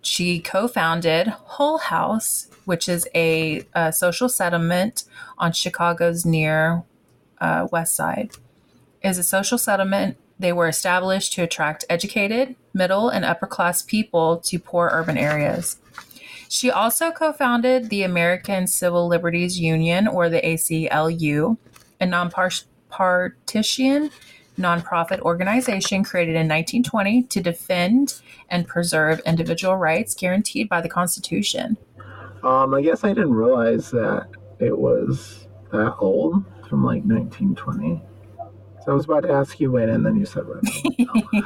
she 0.06 0.40
co 0.40 0.68
founded 0.68 1.28
Hull 1.28 1.80
House, 1.80 2.48
which 2.66 2.88
is 2.88 3.08
a, 3.16 3.64
a 3.74 3.92
social 3.92 4.30
settlement 4.30 5.04
on 5.38 5.52
Chicago's 5.52 6.26
near 6.26 6.84
uh, 7.42 7.68
west 7.72 7.96
side. 7.96 8.32
Is 9.02 9.18
a 9.18 9.24
social 9.24 9.58
settlement. 9.58 10.18
They 10.38 10.54
were 10.54 10.68
established 10.68 11.34
to 11.34 11.44
attract 11.44 11.86
educated, 11.90 12.56
middle, 12.74 13.10
and 13.10 13.24
upper 13.24 13.48
class 13.48 13.82
people 13.82 14.38
to 14.38 14.60
poor 14.60 14.90
urban 14.92 15.18
areas. 15.18 15.78
She 16.50 16.70
also 16.70 17.12
co 17.12 17.34
founded 17.34 17.90
the 17.90 18.04
American 18.04 18.68
Civil 18.68 19.08
Liberties 19.08 19.60
Union, 19.60 20.08
or 20.08 20.30
the 20.30 20.42
ACLU, 20.42 21.58
a 22.00 22.06
nonpartisan 22.06 24.12
nonprofit 24.58 25.20
organization 25.22 26.04
created 26.04 26.36
in 26.36 26.48
1920 26.48 27.24
to 27.24 27.42
defend 27.42 28.22
and 28.50 28.68
preserve 28.68 29.20
individual 29.26 29.76
rights 29.76 30.16
guaranteed 30.16 30.70
by 30.70 30.82
the 30.82 30.90
Constitution. 30.90 31.78
Um, 32.44 32.74
I 32.74 32.82
guess 32.82 33.04
I 33.04 33.10
didn't 33.10 33.34
realize 33.34 33.92
that 33.92 34.28
it 34.60 34.78
was 34.78 35.48
that 35.72 35.96
old 36.00 36.44
from 36.70 36.84
like 36.84 37.04
1920. 37.04 38.02
So 38.86 38.92
I 38.92 38.96
was 38.96 39.06
about 39.06 39.22
to 39.22 39.32
ask 39.32 39.60
you 39.60 39.72
when, 39.72 39.90
and 39.90 40.06
then 40.06 40.16
you 40.16 40.26
said 40.26 40.44
when. 40.48 40.62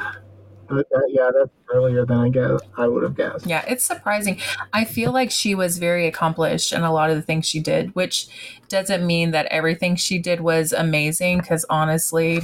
but 0.68 0.88
that, 0.90 1.08
yeah, 1.08 1.30
that's 1.34 1.50
earlier 1.72 2.04
than 2.04 2.18
I 2.18 2.28
guess 2.28 2.60
I 2.76 2.86
would 2.86 3.02
have 3.02 3.16
guessed. 3.16 3.46
Yeah, 3.46 3.64
it's 3.66 3.82
surprising. 3.82 4.38
I 4.74 4.84
feel 4.84 5.10
like 5.10 5.30
she 5.30 5.54
was 5.54 5.78
very 5.78 6.06
accomplished 6.06 6.72
in 6.72 6.82
a 6.82 6.92
lot 6.92 7.08
of 7.08 7.16
the 7.16 7.22
things 7.22 7.46
she 7.46 7.60
did, 7.60 7.94
which 7.94 8.28
doesn't 8.68 9.06
mean 9.06 9.30
that 9.30 9.46
everything 9.46 9.96
she 9.96 10.18
did 10.18 10.42
was 10.42 10.72
amazing, 10.72 11.38
because 11.38 11.64
honestly, 11.70 12.42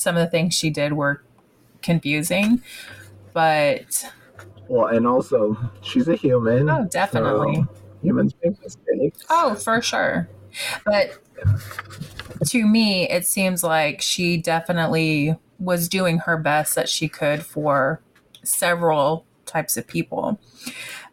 some 0.00 0.16
of 0.16 0.22
the 0.24 0.30
things 0.30 0.54
she 0.54 0.70
did 0.70 0.94
were 0.94 1.22
confusing, 1.82 2.62
but 3.32 4.04
Well, 4.68 4.86
and 4.86 5.06
also 5.06 5.56
she's 5.82 6.08
a 6.08 6.16
human. 6.16 6.70
oh, 6.70 6.86
definitely. 6.90 7.56
so 7.56 7.68
humans 8.02 8.34
make 8.42 8.60
mistakes. 8.62 9.24
Oh, 9.28 9.54
for 9.54 9.80
sure. 9.82 10.28
But 10.84 11.18
to 12.48 12.66
me, 12.66 13.08
it 13.08 13.26
seems 13.26 13.62
like 13.62 14.00
she 14.00 14.36
definitely 14.36 15.36
was 15.58 15.88
doing 15.88 16.18
her 16.20 16.36
best 16.38 16.74
that 16.74 16.88
she 16.88 17.08
could 17.08 17.44
for 17.44 18.00
several 18.42 19.26
types 19.46 19.76
of 19.76 19.86
people. 19.86 20.40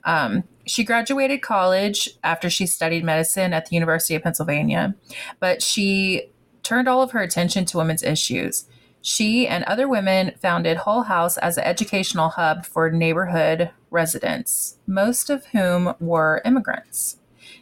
Um, 0.06 0.44
she 0.66 0.84
graduated 0.84 1.42
college 1.42 2.10
after 2.24 2.50
she 2.50 2.66
studied 2.66 3.04
medicine 3.04 3.54
at 3.54 3.66
the 3.66 3.76
University 3.76 4.16
of 4.16 4.24
Pennsylvania, 4.24 4.96
but 5.40 5.62
she 5.62 6.30
turned 6.64 6.88
all 6.88 7.02
of 7.02 7.12
her 7.12 7.22
attention 7.22 7.66
to 7.66 7.78
women's 7.78 8.04
issues. 8.04 8.66
She 9.08 9.48
and 9.48 9.64
other 9.64 9.88
women 9.88 10.34
founded 10.42 10.80
Hull 10.80 11.04
House 11.04 11.38
as 11.38 11.58
an 11.58 11.64
educational 11.64 12.28
hub 12.28 12.66
for 12.66 12.92
neighborhood 12.92 13.70
residents, 13.90 14.80
most 14.86 15.30
of 15.30 15.46
whom 15.46 15.96
were 16.02 16.42
immigrants. 16.44 17.16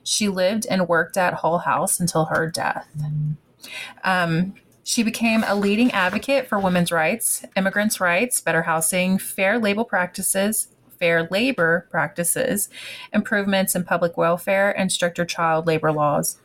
She 0.03 0.27
lived 0.27 0.65
and 0.67 0.87
worked 0.87 1.17
at 1.17 1.35
Hull 1.35 1.59
House 1.59 1.99
until 1.99 2.25
her 2.25 2.49
death. 2.49 2.87
Um, 4.03 4.55
she 4.83 5.03
became 5.03 5.43
a 5.45 5.53
leading 5.53 5.91
advocate 5.91 6.47
for 6.47 6.57
women's 6.57 6.91
rights, 6.91 7.45
immigrants' 7.55 7.99
rights, 7.99 8.41
better 8.41 8.63
housing, 8.63 9.19
fair 9.19 9.59
labor 9.59 9.83
practices, 9.83 10.69
fair 10.97 11.27
labor 11.29 11.85
practices, 11.91 12.69
improvements 13.13 13.75
in 13.75 13.83
public 13.83 14.17
welfare, 14.17 14.71
and 14.71 14.91
stricter 14.91 15.25
child 15.25 15.67
labor 15.67 15.91
laws. 15.91 16.39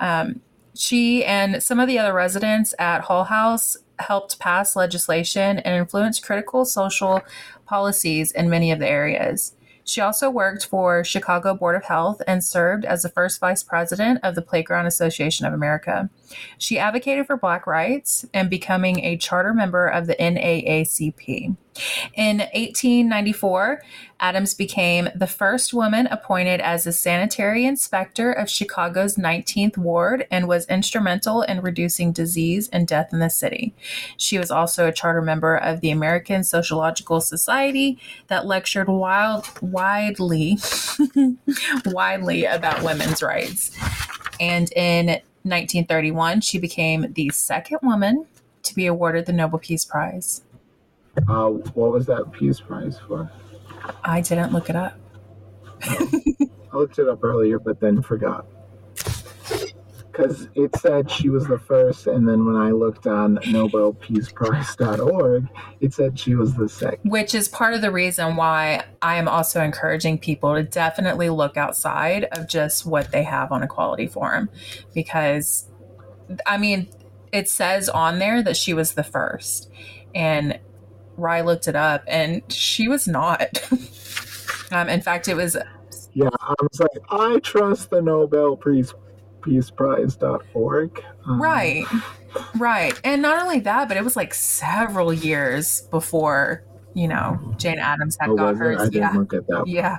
Um, 0.00 0.40
she 0.74 1.24
and 1.24 1.62
some 1.62 1.78
of 1.78 1.86
the 1.86 2.00
other 2.00 2.12
residents 2.12 2.74
at 2.80 3.02
Hull 3.02 3.24
House 3.24 3.76
helped 4.02 4.38
pass 4.38 4.76
legislation 4.76 5.58
and 5.58 5.74
influence 5.76 6.18
critical 6.18 6.64
social 6.64 7.22
policies 7.66 8.30
in 8.30 8.50
many 8.50 8.70
of 8.70 8.78
the 8.78 8.88
areas. 8.88 9.54
She 9.84 10.00
also 10.00 10.30
worked 10.30 10.66
for 10.66 11.02
Chicago 11.02 11.54
Board 11.54 11.74
of 11.74 11.84
Health 11.84 12.22
and 12.26 12.44
served 12.44 12.84
as 12.84 13.02
the 13.02 13.08
first 13.08 13.40
vice 13.40 13.62
president 13.62 14.20
of 14.22 14.34
the 14.34 14.42
Playground 14.42 14.86
Association 14.86 15.44
of 15.44 15.52
America. 15.52 16.08
She 16.58 16.78
advocated 16.78 17.26
for 17.26 17.36
Black 17.36 17.66
rights 17.66 18.24
and 18.32 18.48
becoming 18.48 19.00
a 19.00 19.16
charter 19.16 19.52
member 19.52 19.88
of 19.88 20.06
the 20.06 20.14
NAACP. 20.14 21.56
In 22.14 22.38
1894, 22.38 23.82
Addams 24.20 24.54
became 24.54 25.08
the 25.14 25.26
first 25.26 25.74
woman 25.74 26.06
appointed 26.06 26.60
as 26.60 26.84
the 26.84 26.92
sanitary 26.92 27.64
inspector 27.64 28.30
of 28.30 28.48
Chicago's 28.48 29.16
19th 29.16 29.76
ward 29.76 30.26
and 30.30 30.46
was 30.46 30.66
instrumental 30.68 31.42
in 31.42 31.60
reducing 31.60 32.12
disease 32.12 32.68
and 32.68 32.86
death 32.86 33.12
in 33.12 33.18
the 33.18 33.30
city. 33.30 33.74
She 34.16 34.38
was 34.38 34.50
also 34.50 34.86
a 34.86 34.92
charter 34.92 35.22
member 35.22 35.56
of 35.56 35.80
the 35.80 35.90
American 35.90 36.44
Sociological 36.44 37.20
Society 37.20 37.98
that 38.28 38.46
lectured 38.46 38.88
wild, 38.88 39.48
widely, 39.60 40.58
widely 41.86 42.44
about 42.44 42.82
women's 42.84 43.22
rights. 43.22 43.76
And 44.38 44.70
in 44.72 45.06
1931, 45.44 46.42
she 46.42 46.58
became 46.58 47.12
the 47.14 47.30
second 47.30 47.78
woman 47.82 48.26
to 48.62 48.74
be 48.74 48.86
awarded 48.86 49.26
the 49.26 49.32
Nobel 49.32 49.58
Peace 49.58 49.84
Prize. 49.84 50.42
Uh, 51.28 51.48
what 51.48 51.92
was 51.92 52.06
that 52.06 52.32
Peace 52.32 52.60
Prize 52.60 52.98
for? 53.06 53.30
I 54.04 54.20
didn't 54.20 54.52
look 54.52 54.70
it 54.70 54.76
up. 54.76 54.98
I 55.82 56.48
looked 56.72 56.98
it 56.98 57.08
up 57.08 57.22
earlier, 57.22 57.58
but 57.58 57.80
then 57.80 58.02
forgot. 58.02 58.46
Because 60.12 60.48
it 60.54 60.76
said 60.76 61.10
she 61.10 61.30
was 61.30 61.46
the 61.46 61.58
first, 61.58 62.06
and 62.06 62.28
then 62.28 62.44
when 62.44 62.56
I 62.56 62.70
looked 62.70 63.06
on 63.06 63.38
NobelPeacePrize.org, 63.38 65.48
it 65.80 65.94
said 65.94 66.18
she 66.18 66.34
was 66.34 66.54
the 66.54 66.68
second. 66.68 67.10
Which 67.10 67.34
is 67.34 67.48
part 67.48 67.72
of 67.72 67.80
the 67.80 67.90
reason 67.90 68.36
why 68.36 68.84
I 69.00 69.16
am 69.16 69.26
also 69.26 69.62
encouraging 69.62 70.18
people 70.18 70.54
to 70.54 70.62
definitely 70.62 71.30
look 71.30 71.56
outside 71.56 72.24
of 72.32 72.46
just 72.46 72.84
what 72.84 73.10
they 73.10 73.22
have 73.22 73.52
on 73.52 73.62
Equality 73.62 74.06
Forum. 74.06 74.50
Because, 74.94 75.66
I 76.46 76.58
mean, 76.58 76.88
it 77.32 77.48
says 77.48 77.88
on 77.88 78.18
there 78.18 78.42
that 78.42 78.56
she 78.56 78.74
was 78.74 78.92
the 78.92 79.04
first. 79.04 79.70
And 80.14 80.60
Rye 81.16 81.42
looked 81.42 81.68
it 81.68 81.76
up, 81.76 82.02
and 82.06 82.42
she 82.52 82.88
was 82.88 83.06
not. 83.06 83.62
um, 84.70 84.88
in 84.88 85.00
fact, 85.00 85.28
it 85.28 85.34
was 85.36 85.56
Yeah, 86.14 86.30
I 86.40 86.54
was 86.60 86.80
like, 86.80 87.02
I 87.10 87.38
trust 87.40 87.90
the 87.90 88.02
Nobel 88.02 88.56
Peace 88.56 88.94
PeacePrize.org. 89.42 91.04
Um, 91.26 91.42
right, 91.42 91.84
right. 92.56 92.98
And 93.04 93.22
not 93.22 93.42
only 93.42 93.60
that, 93.60 93.88
but 93.88 93.96
it 93.96 94.04
was 94.04 94.16
like 94.16 94.34
several 94.34 95.12
years 95.12 95.82
before, 95.90 96.64
you 96.94 97.08
know, 97.08 97.54
Jane 97.56 97.78
Addams 97.78 98.16
had 98.20 98.30
Oh, 98.30 98.36
got 98.36 98.56
hers. 98.56 98.80
I 98.80 98.84
didn't 98.84 98.94
yeah. 98.94 99.12
look 99.12 99.34
at 99.34 99.46
that. 99.48 99.66
Yeah. 99.66 99.98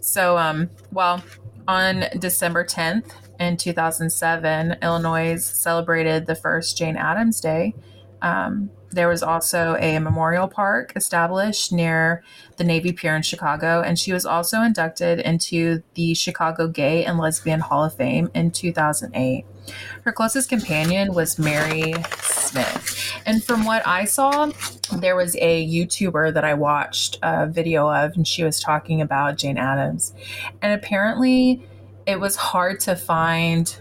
So, 0.00 0.38
um, 0.38 0.70
well, 0.92 1.22
on 1.66 2.04
December 2.18 2.64
10th 2.64 3.10
in 3.40 3.56
2007, 3.56 4.76
Illinois 4.82 5.36
celebrated 5.42 6.26
the 6.26 6.34
first 6.34 6.76
Jane 6.76 6.96
Addams 6.96 7.40
Day. 7.40 7.74
Um, 8.22 8.70
there 8.90 9.08
was 9.08 9.22
also 9.22 9.76
a 9.76 9.98
memorial 9.98 10.48
park 10.48 10.92
established 10.96 11.72
near 11.72 12.22
the 12.56 12.64
Navy 12.64 12.92
Pier 12.92 13.14
in 13.14 13.22
Chicago, 13.22 13.82
and 13.82 13.98
she 13.98 14.12
was 14.12 14.24
also 14.24 14.62
inducted 14.62 15.20
into 15.20 15.82
the 15.94 16.14
Chicago 16.14 16.68
Gay 16.68 17.04
and 17.04 17.18
Lesbian 17.18 17.60
Hall 17.60 17.84
of 17.84 17.94
Fame 17.94 18.30
in 18.34 18.50
2008. 18.50 19.44
Her 20.02 20.12
closest 20.12 20.48
companion 20.48 21.12
was 21.12 21.38
Mary 21.38 21.94
Smith. 22.22 23.20
And 23.26 23.44
from 23.44 23.66
what 23.66 23.86
I 23.86 24.06
saw, 24.06 24.50
there 24.96 25.16
was 25.16 25.36
a 25.36 25.66
YouTuber 25.68 26.32
that 26.32 26.44
I 26.44 26.54
watched 26.54 27.18
a 27.22 27.46
video 27.46 27.92
of, 27.92 28.16
and 28.16 28.26
she 28.26 28.42
was 28.42 28.60
talking 28.60 29.02
about 29.02 29.36
Jane 29.36 29.58
Addams. 29.58 30.14
And 30.62 30.72
apparently, 30.72 31.62
it 32.06 32.18
was 32.18 32.36
hard 32.36 32.80
to 32.80 32.96
find 32.96 33.78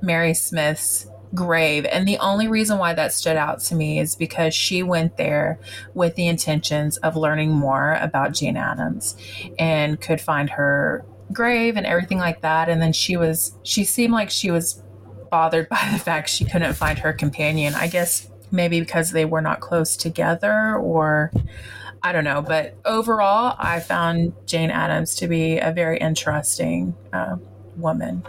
Mary 0.00 0.32
Smith's 0.32 1.06
grave. 1.34 1.84
And 1.86 2.06
the 2.06 2.18
only 2.18 2.48
reason 2.48 2.78
why 2.78 2.94
that 2.94 3.12
stood 3.12 3.36
out 3.36 3.60
to 3.60 3.74
me 3.74 3.98
is 3.98 4.16
because 4.16 4.54
she 4.54 4.82
went 4.82 5.16
there 5.16 5.58
with 5.94 6.16
the 6.16 6.26
intentions 6.26 6.96
of 6.98 7.16
learning 7.16 7.50
more 7.50 7.98
about 8.00 8.32
Jane 8.32 8.56
Addams 8.56 9.16
and 9.58 10.00
could 10.00 10.20
find 10.20 10.50
her 10.50 11.04
grave 11.32 11.76
and 11.76 11.86
everything 11.86 12.18
like 12.18 12.40
that. 12.40 12.68
And 12.68 12.82
then 12.82 12.92
she 12.92 13.16
was, 13.16 13.56
she 13.62 13.84
seemed 13.84 14.12
like 14.12 14.30
she 14.30 14.50
was 14.50 14.82
bothered 15.30 15.68
by 15.70 15.88
the 15.92 15.98
fact 15.98 16.28
she 16.28 16.44
couldn't 16.44 16.74
find 16.74 16.98
her 16.98 17.12
companion. 17.12 17.74
I 17.74 17.86
guess 17.86 18.28
maybe 18.50 18.80
because 18.80 19.12
they 19.12 19.24
were 19.24 19.40
not 19.40 19.60
close 19.60 19.96
together 19.96 20.74
or 20.76 21.32
I 22.02 22.12
don't 22.12 22.24
know. 22.24 22.42
But 22.42 22.76
overall, 22.84 23.54
I 23.58 23.80
found 23.80 24.32
Jane 24.46 24.70
Addams 24.70 25.14
to 25.16 25.28
be 25.28 25.58
a 25.58 25.70
very 25.70 25.98
interesting 25.98 26.94
uh, 27.12 27.36
woman. 27.76 28.24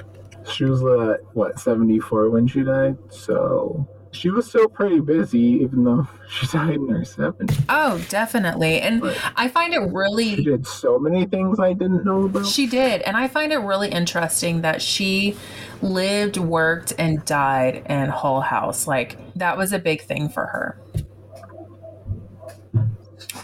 She 0.49 0.65
was, 0.65 0.83
uh, 0.83 1.17
what, 1.33 1.59
74 1.59 2.29
when 2.29 2.47
she 2.47 2.63
died? 2.63 2.97
So 3.09 3.87
she 4.11 4.29
was 4.29 4.47
still 4.47 4.67
pretty 4.67 4.99
busy, 4.99 5.39
even 5.39 5.83
though 5.83 6.07
she 6.29 6.45
died 6.47 6.75
in 6.75 6.87
her 6.89 6.99
70s. 6.99 7.63
Oh, 7.69 8.03
definitely. 8.09 8.81
And 8.81 9.01
But 9.01 9.17
I 9.35 9.47
find 9.47 9.73
it 9.73 9.81
she 9.81 9.89
really 9.89 10.43
did 10.43 10.67
so 10.67 10.99
many 10.99 11.25
things 11.25 11.59
I 11.59 11.73
didn't 11.73 12.03
know 12.05 12.25
about. 12.25 12.45
She 12.45 12.67
did. 12.67 13.01
And 13.03 13.15
I 13.15 13.27
find 13.27 13.51
it 13.51 13.57
really 13.57 13.89
interesting 13.89 14.61
that 14.61 14.81
she 14.81 15.35
lived, 15.81 16.37
worked, 16.37 16.93
and 16.97 17.23
died 17.25 17.85
in 17.89 18.09
Hull 18.09 18.41
House. 18.41 18.87
Like, 18.87 19.17
that 19.35 19.57
was 19.57 19.73
a 19.73 19.79
big 19.79 20.01
thing 20.01 20.29
for 20.29 20.45
her. 20.45 20.77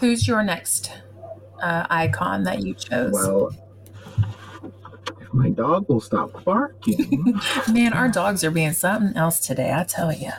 Who's 0.00 0.28
your 0.28 0.42
next 0.44 0.92
uh, 1.62 1.86
icon 1.90 2.44
that 2.44 2.60
you 2.62 2.74
chose? 2.74 3.12
Well, 3.12 3.50
my 5.38 5.50
dog 5.50 5.88
will 5.88 6.00
stop 6.00 6.44
barking, 6.44 7.40
Man, 7.72 7.92
our 7.92 8.08
dogs 8.08 8.42
are 8.42 8.50
being 8.50 8.72
something 8.72 9.16
else 9.16 9.38
today, 9.38 9.72
I 9.72 9.84
tell 9.84 10.12
you. 10.12 10.32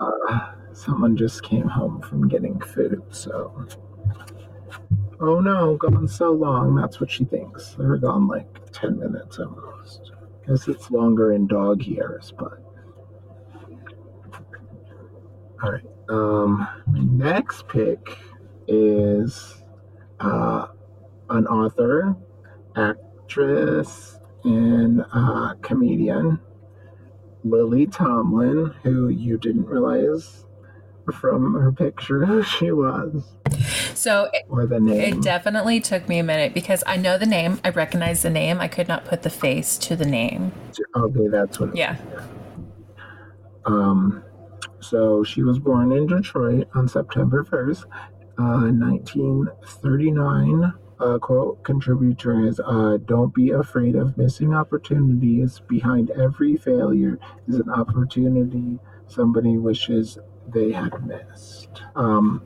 uh, 0.00 0.52
someone 0.72 1.14
just 1.14 1.42
came 1.42 1.68
home 1.68 2.00
from 2.00 2.26
getting 2.26 2.58
food, 2.60 3.02
so. 3.10 3.66
Oh 5.20 5.40
no, 5.40 5.76
gone 5.76 6.08
so 6.08 6.32
long. 6.32 6.74
That's 6.74 7.00
what 7.00 7.10
she 7.10 7.24
thinks. 7.24 7.74
They're 7.78 7.96
gone 7.98 8.26
like 8.26 8.72
10 8.72 8.98
minutes 8.98 9.38
almost. 9.38 10.12
Guess 10.46 10.66
it's 10.68 10.90
longer 10.90 11.32
in 11.32 11.46
dog 11.46 11.82
years, 11.82 12.32
but. 12.38 12.58
Alright. 15.62 15.84
Um, 16.08 16.66
my 16.86 17.00
next 17.00 17.68
pick 17.68 18.18
is 18.68 19.62
uh, 20.20 20.66
an 21.30 21.46
author, 21.46 22.16
actress, 22.76 24.18
and 24.44 25.04
uh, 25.12 25.54
comedian, 25.62 26.38
Lily 27.44 27.86
Tomlin, 27.86 28.74
who 28.82 29.08
you 29.08 29.38
didn't 29.38 29.66
realize 29.66 30.40
from 31.12 31.52
her 31.54 31.70
picture 31.70 32.24
who 32.24 32.42
she 32.58 32.72
was 32.72 33.34
So 33.94 34.30
it, 34.32 34.44
or 34.48 34.64
the 34.66 34.80
name. 34.80 35.18
it 35.18 35.22
definitely 35.22 35.78
took 35.80 36.08
me 36.08 36.18
a 36.18 36.22
minute 36.22 36.54
because 36.54 36.82
I 36.86 36.96
know 36.96 37.18
the 37.18 37.26
name, 37.26 37.60
I 37.62 37.68
recognize 37.70 38.22
the 38.22 38.30
name, 38.30 38.58
I 38.60 38.68
could 38.68 38.88
not 38.88 39.04
put 39.04 39.22
the 39.22 39.28
face 39.30 39.76
to 39.78 39.96
the 39.96 40.06
name. 40.06 40.52
okay, 40.96 41.28
that's 41.28 41.60
what. 41.60 41.70
it 41.70 41.76
Yeah. 41.76 41.96
Um, 43.66 44.22
So 44.80 45.22
she 45.24 45.42
was 45.42 45.58
born 45.58 45.92
in 45.92 46.06
Detroit 46.06 46.68
on 46.74 46.88
September 46.88 47.44
1st, 47.44 47.84
uh, 48.38 48.70
1939. 48.70 50.72
Quote 50.98 51.62
contributor 51.64 52.46
is 52.46 52.60
uh, 52.64 52.98
Don't 53.04 53.34
be 53.34 53.50
afraid 53.50 53.96
of 53.96 54.16
missing 54.16 54.54
opportunities. 54.54 55.60
Behind 55.68 56.10
every 56.10 56.56
failure 56.56 57.18
is 57.48 57.56
an 57.56 57.70
opportunity 57.70 58.78
somebody 59.06 59.58
wishes 59.58 60.18
they 60.48 60.72
had 60.72 61.06
missed. 61.06 61.82
Um, 61.96 62.42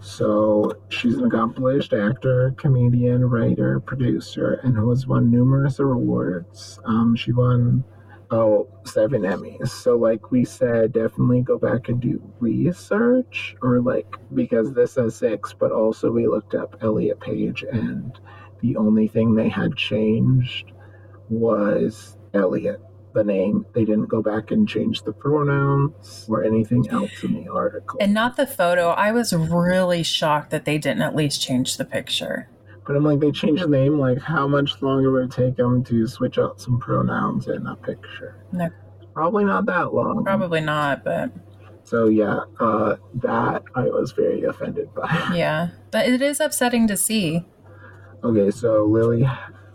so 0.00 0.74
she's 0.90 1.16
an 1.16 1.24
accomplished 1.24 1.94
actor, 1.94 2.54
comedian, 2.58 3.24
writer, 3.24 3.80
producer, 3.80 4.60
and 4.62 4.76
who 4.76 4.90
has 4.90 5.06
won 5.06 5.30
numerous 5.30 5.78
awards. 5.78 6.78
Um, 6.84 7.16
she 7.16 7.32
won 7.32 7.84
seven 8.84 9.22
Emmys. 9.22 9.68
So 9.68 9.96
like 9.96 10.30
we 10.30 10.44
said, 10.44 10.92
definitely 10.92 11.42
go 11.42 11.58
back 11.58 11.88
and 11.88 12.00
do 12.00 12.20
research, 12.40 13.56
or 13.62 13.80
like 13.80 14.06
because 14.32 14.72
this 14.72 14.92
says 14.92 15.16
six, 15.16 15.52
but 15.52 15.72
also 15.72 16.10
we 16.10 16.26
looked 16.26 16.54
up 16.54 16.76
Elliot 16.80 17.20
Page, 17.20 17.64
and 17.70 18.18
the 18.60 18.76
only 18.76 19.08
thing 19.08 19.34
they 19.34 19.48
had 19.48 19.76
changed 19.76 20.72
was 21.28 22.16
Elliot 22.32 22.80
the 23.14 23.24
name. 23.24 23.64
They 23.74 23.84
didn't 23.84 24.08
go 24.08 24.20
back 24.20 24.50
and 24.50 24.68
change 24.68 25.02
the 25.02 25.12
pronouns 25.12 26.26
or 26.28 26.44
anything 26.44 26.88
else 26.90 27.22
in 27.22 27.32
the 27.34 27.50
article. 27.50 27.98
And 28.00 28.12
not 28.12 28.36
the 28.36 28.46
photo. 28.46 28.88
I 28.90 29.12
was 29.12 29.32
really 29.32 30.02
shocked 30.02 30.50
that 30.50 30.64
they 30.64 30.78
didn't 30.78 31.02
at 31.02 31.14
least 31.14 31.40
change 31.40 31.76
the 31.76 31.84
picture. 31.84 32.48
But 32.86 32.96
I'm 32.96 33.04
like, 33.04 33.20
they 33.20 33.30
changed 33.30 33.62
the 33.62 33.68
name. 33.68 33.98
Like, 33.98 34.18
how 34.18 34.46
much 34.46 34.82
longer 34.82 35.10
would 35.10 35.24
it 35.24 35.30
take 35.30 35.56
them 35.56 35.82
to 35.84 36.06
switch 36.06 36.38
out 36.38 36.60
some 36.60 36.78
pronouns 36.78 37.48
in 37.48 37.66
a 37.66 37.76
picture? 37.76 38.36
No. 38.52 38.68
Probably 39.14 39.44
not 39.44 39.66
that 39.66 39.94
long. 39.94 40.24
Probably 40.24 40.60
not, 40.60 41.04
but. 41.04 41.30
So, 41.84 42.08
yeah, 42.08 42.40
uh, 42.60 42.96
that 43.14 43.62
I 43.74 43.84
was 43.84 44.12
very 44.12 44.42
offended 44.42 44.92
by. 44.94 45.30
Yeah, 45.34 45.68
but 45.90 46.06
it 46.06 46.20
is 46.20 46.40
upsetting 46.40 46.86
to 46.88 46.96
see. 46.96 47.44
Okay, 48.22 48.50
so 48.50 48.84
Lily 48.84 49.28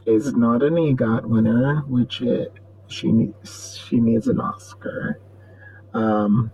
is 0.06 0.34
not 0.34 0.64
an 0.64 0.74
EGOT 0.76 1.26
winner, 1.26 1.84
which 1.88 2.22
it 2.22 2.54
she 2.88 3.12
needs 3.12 3.78
she 3.78 4.00
needs 4.00 4.28
an 4.28 4.40
Oscar. 4.40 5.20
Um, 5.94 6.52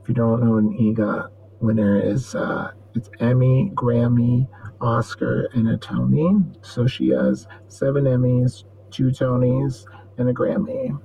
if 0.00 0.08
you 0.08 0.14
don't 0.14 0.44
know, 0.44 0.58
an 0.58 0.72
EGOT 0.78 1.30
winner 1.60 2.00
is 2.00 2.34
uh, 2.36 2.70
it's 2.94 3.10
Emmy, 3.18 3.72
Grammy, 3.74 4.48
Oscar, 4.82 5.48
and 5.54 5.68
a 5.68 5.76
Tony. 5.76 6.38
So 6.62 6.86
she 6.86 7.08
has 7.10 7.46
seven 7.68 8.04
Emmys, 8.04 8.64
two 8.90 9.06
Tonys, 9.08 9.86
and 10.18 10.28
a 10.28 10.32
Grammy. 10.32 10.98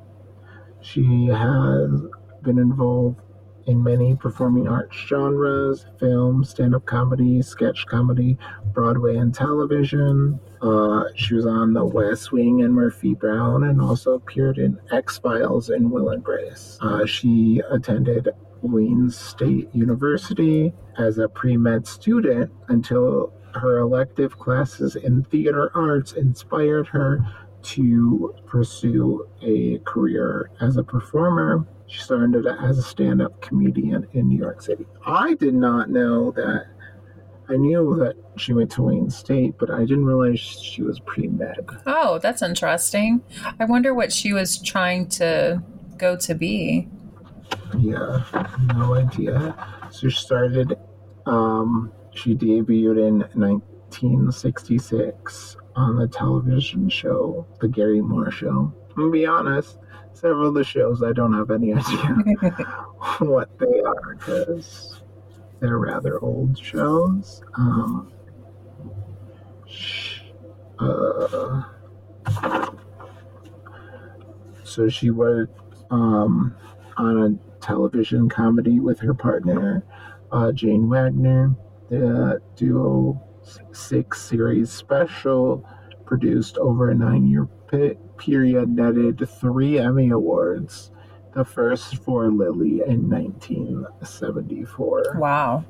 She 0.82 1.28
has 1.28 2.02
been 2.44 2.60
involved 2.60 3.22
in 3.68 3.84
many 3.84 4.16
performing 4.16 4.68
arts 4.68 4.96
genres 4.96 5.86
film, 6.00 6.44
stand 6.44 6.74
up 6.74 6.86
comedy, 6.86 7.42
sketch 7.42 7.86
comedy, 7.86 8.38
Broadway, 8.74 9.18
and 9.18 9.34
television. 9.34 10.40
Uh, 10.62 11.04
she 11.16 11.36
was 11.36 11.46
on 11.46 11.74
The 11.74 11.86
West 11.86 12.32
Wing 12.32 12.62
and 12.62 12.74
Murphy 12.74 13.14
Brown 13.14 13.66
and 13.66 13.82
also 13.82 14.14
appeared 14.14 14.58
in 14.58 14.80
X 14.92 15.20
Files 15.20 15.70
and 15.70 15.92
Will 15.92 16.10
and 16.10 16.24
Grace. 16.24 16.78
Uh, 16.82 17.06
she 17.06 17.62
attended 17.70 18.30
Wayne 18.62 19.10
State 19.10 19.70
University 19.74 20.74
as 20.98 21.18
a 21.18 21.28
pre 21.28 21.58
med 21.58 21.86
student 21.86 22.52
until 22.70 23.34
her 23.54 23.80
elective 23.80 24.38
classes 24.38 24.96
in 24.96 25.24
theater 25.26 25.72
arts 25.76 26.14
inspired 26.14 26.88
her 26.88 27.26
to 27.64 28.34
pursue 28.46 29.28
a 29.42 29.80
career 29.80 30.52
as 30.62 30.78
a 30.78 30.84
performer. 30.84 31.66
She 31.88 32.00
started 32.00 32.46
as 32.46 32.78
a 32.78 32.84
stand 32.84 33.22
up 33.22 33.42
comedian 33.42 34.08
in 34.14 34.28
New 34.28 34.38
York 34.38 34.62
City. 34.62 34.86
I 35.06 35.34
did 35.36 35.54
not 35.54 35.90
know 35.90 36.32
that. 36.32 36.68
I 37.50 37.56
knew 37.56 37.96
that 38.00 38.16
she 38.36 38.52
went 38.52 38.72
to 38.72 38.84
Wayne 38.84 39.10
State, 39.10 39.56
but 39.58 39.72
I 39.72 39.80
didn't 39.80 40.04
realize 40.04 40.38
she 40.40 40.82
was 40.82 41.00
pre 41.00 41.28
med. 41.28 41.66
Oh, 41.86 42.20
that's 42.20 42.42
interesting. 42.42 43.22
I 43.58 43.64
wonder 43.64 43.94
what 43.94 44.12
she 44.12 44.34
was 44.34 44.58
trying 44.62 45.08
to 45.12 45.64
go 45.98 46.18
to 46.18 46.36
be. 46.36 46.90
Yeah, 47.78 48.24
no 48.76 48.96
idea. 48.96 49.56
So 49.92 50.10
she 50.10 50.20
started, 50.20 50.78
um, 51.26 51.92
she 52.18 52.36
debuted 52.36 52.98
in 52.98 53.20
1966 53.40 55.58
on 55.76 55.96
the 55.96 56.08
television 56.08 56.90
show, 56.90 57.46
The 57.62 57.68
Garry 57.68 58.02
Moore 58.02 58.32
Show. 58.32 58.74
I'm 58.90 58.96
gonna 58.96 59.12
be 59.12 59.28
honest, 59.28 59.78
several 60.14 60.48
of 60.48 60.56
the 60.56 60.64
shows 60.64 61.04
I 61.04 61.14
don't 61.14 61.34
have 61.34 61.52
any 61.52 61.74
idea 61.74 62.00
what 63.20 63.60
they 63.60 63.82
are 63.82 64.16
because 64.16 65.04
they're 65.60 65.78
rather 65.78 66.20
old 66.20 66.58
shows. 66.58 67.44
Um, 67.54 68.12
uh, 70.80 71.62
so 74.64 74.90
she 74.90 75.12
worked 75.12 75.60
um, 75.92 76.56
on 76.98 77.24
a 77.24 77.36
television 77.64 78.28
comedy 78.30 78.80
with 78.80 79.00
her 79.00 79.14
partner, 79.14 79.84
uh, 80.32 80.52
Jane 80.52 80.90
Wagner. 80.90 81.56
The 81.90 82.42
duo 82.56 83.22
six 83.72 84.22
series 84.22 84.72
special 84.72 85.68
produced 86.06 86.58
over 86.58 86.92
a 86.92 86.96
nine 86.96 87.28
year 87.28 87.48
period 88.18 88.70
netted 88.70 89.28
three 89.30 89.80
Emmy 89.80 90.10
Awards, 90.10 90.92
the 91.34 91.46
first 91.46 91.98
for 91.98 92.32
Lily 92.32 92.82
in 92.86 93.10
1974. 93.10 95.18
Wow. 95.18 95.66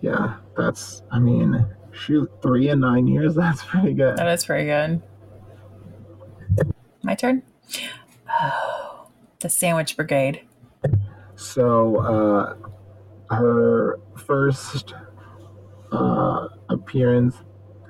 Yeah, 0.00 0.36
that's, 0.56 1.02
I 1.10 1.18
mean, 1.18 1.66
shoot, 1.92 2.30
three 2.42 2.70
in 2.70 2.80
nine 2.80 3.06
years, 3.06 3.34
that's 3.36 3.62
pretty 3.64 3.92
good. 3.94 4.16
That 4.16 4.28
is 4.28 4.44
pretty 4.44 4.66
good. 4.66 5.02
My 7.02 7.14
turn? 7.14 7.42
Oh, 8.28 9.06
the 9.40 9.48
Sandwich 9.48 9.96
Brigade. 9.96 10.42
So, 11.36 11.96
uh, 11.98 12.56
her 13.34 13.98
first 14.16 14.92
uh, 15.92 16.48
appearance 16.68 17.36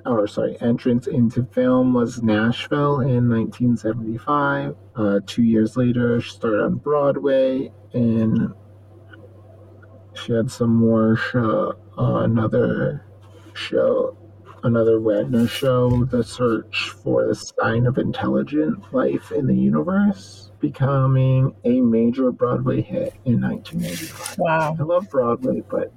or 0.05 0.27
sorry, 0.27 0.57
entrance 0.61 1.07
into 1.07 1.45
film 1.45 1.93
was 1.93 2.21
Nashville 2.21 2.99
in 3.01 3.29
1975. 3.29 4.75
Uh, 4.95 5.19
two 5.25 5.43
years 5.43 5.77
later, 5.77 6.19
she 6.19 6.31
started 6.31 6.61
on 6.61 6.75
Broadway, 6.75 7.71
and 7.93 8.53
she 10.13 10.33
had 10.33 10.51
some 10.51 10.75
more 10.75 11.15
show, 11.15 11.75
uh, 11.97 12.23
another 12.23 13.05
show, 13.53 14.17
another 14.63 14.99
Wagner 14.99 15.47
show, 15.47 16.05
The 16.05 16.23
Search 16.23 16.89
for 17.03 17.27
the 17.27 17.35
Sign 17.35 17.85
of 17.85 17.97
Intelligent 17.97 18.93
Life 18.93 19.31
in 19.31 19.47
the 19.47 19.55
Universe, 19.55 20.51
becoming 20.59 21.55
a 21.63 21.81
major 21.81 22.31
Broadway 22.31 22.81
hit 22.81 23.13
in 23.25 23.41
1985. 23.41 24.37
Wow. 24.37 24.77
I 24.79 24.83
love 24.83 25.09
Broadway, 25.09 25.63
but 25.69 25.93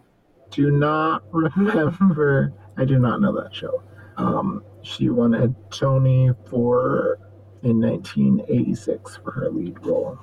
do 0.51 0.71
not 0.71 1.23
remember. 1.33 2.53
I 2.77 2.85
do 2.85 2.99
not 2.99 3.21
know 3.21 3.35
that 3.41 3.55
show. 3.55 3.83
Um, 4.17 4.63
she 4.83 5.09
won 5.11 5.35
a 5.35 5.49
Tony 5.71 6.31
for 6.49 7.19
in 7.63 7.81
1986 7.81 9.17
for 9.17 9.31
her 9.33 9.51
lead 9.51 9.85
role. 9.85 10.19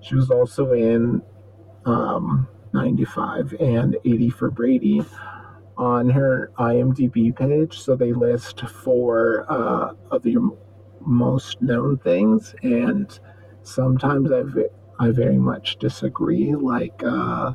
She 0.00 0.14
was 0.14 0.30
also 0.30 0.72
in 0.72 1.22
um, 1.84 2.46
95 2.72 3.54
and 3.60 3.96
80 4.04 4.30
for 4.30 4.50
Brady 4.50 5.02
on 5.76 6.10
her 6.10 6.50
IMDb 6.58 7.34
page. 7.34 7.78
So 7.78 7.96
they 7.96 8.12
list 8.12 8.60
four 8.60 9.46
uh, 9.48 9.94
of 10.10 10.26
your 10.26 10.56
most 11.00 11.62
known 11.62 11.98
things, 11.98 12.54
and 12.62 13.18
sometimes 13.62 14.30
I 14.32 14.42
I 15.00 15.10
very 15.10 15.38
much 15.38 15.76
disagree. 15.78 16.54
Like 16.54 17.02
uh, 17.04 17.52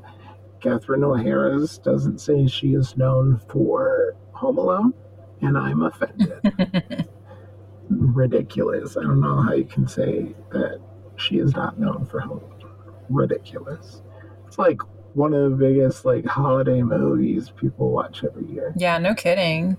Catherine 0.64 1.04
O'Hara's 1.04 1.78
doesn't 1.78 2.20
say 2.20 2.48
she 2.48 2.74
is 2.74 2.96
known 2.96 3.42
for 3.50 4.16
Home 4.32 4.58
Alone 4.58 4.94
and 5.42 5.58
I'm 5.58 5.82
offended. 5.82 6.32
Ridiculous. 7.90 8.96
I 8.96 9.02
don't 9.02 9.20
know 9.20 9.42
how 9.42 9.54
you 9.54 9.66
can 9.66 9.88
say 9.88 10.34
that 10.52 10.80
she 11.18 11.40
is 11.40 11.54
not 11.54 11.78
known 11.78 12.06
for 12.06 12.22
home. 12.22 12.42
Ridiculous. 13.10 14.02
It's 14.48 14.58
like 14.58 14.80
one 15.16 15.34
of 15.34 15.52
the 15.52 15.58
biggest 15.58 16.06
like 16.06 16.26
holiday 16.26 16.82
movies 16.82 17.52
people 17.52 17.92
watch 17.92 18.24
every 18.24 18.46
year. 18.46 18.74
Yeah, 18.78 18.98
no 19.00 19.14
kidding. 19.14 19.76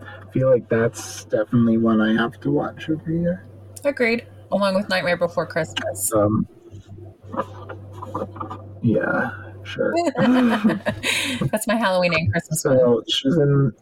I 0.00 0.30
feel 0.30 0.48
like 0.48 0.68
that's 0.68 1.24
definitely 1.24 1.78
one 1.78 2.00
I 2.00 2.20
have 2.20 2.38
to 2.40 2.52
watch 2.52 2.88
every 2.88 3.20
year. 3.22 3.44
Agreed. 3.84 4.24
Along 4.52 4.76
with 4.76 4.88
Nightmare 4.88 5.16
Before 5.16 5.46
Christmas. 5.46 6.12
Um, 6.14 6.46
yeah, 8.82 9.45
sure. 9.66 9.94
that's 11.50 11.66
my 11.66 11.76
Halloween 11.76 12.14
and 12.14 12.30
Christmas 12.30 12.62
so 12.62 13.02
she's 13.08 13.36
in 13.36 13.72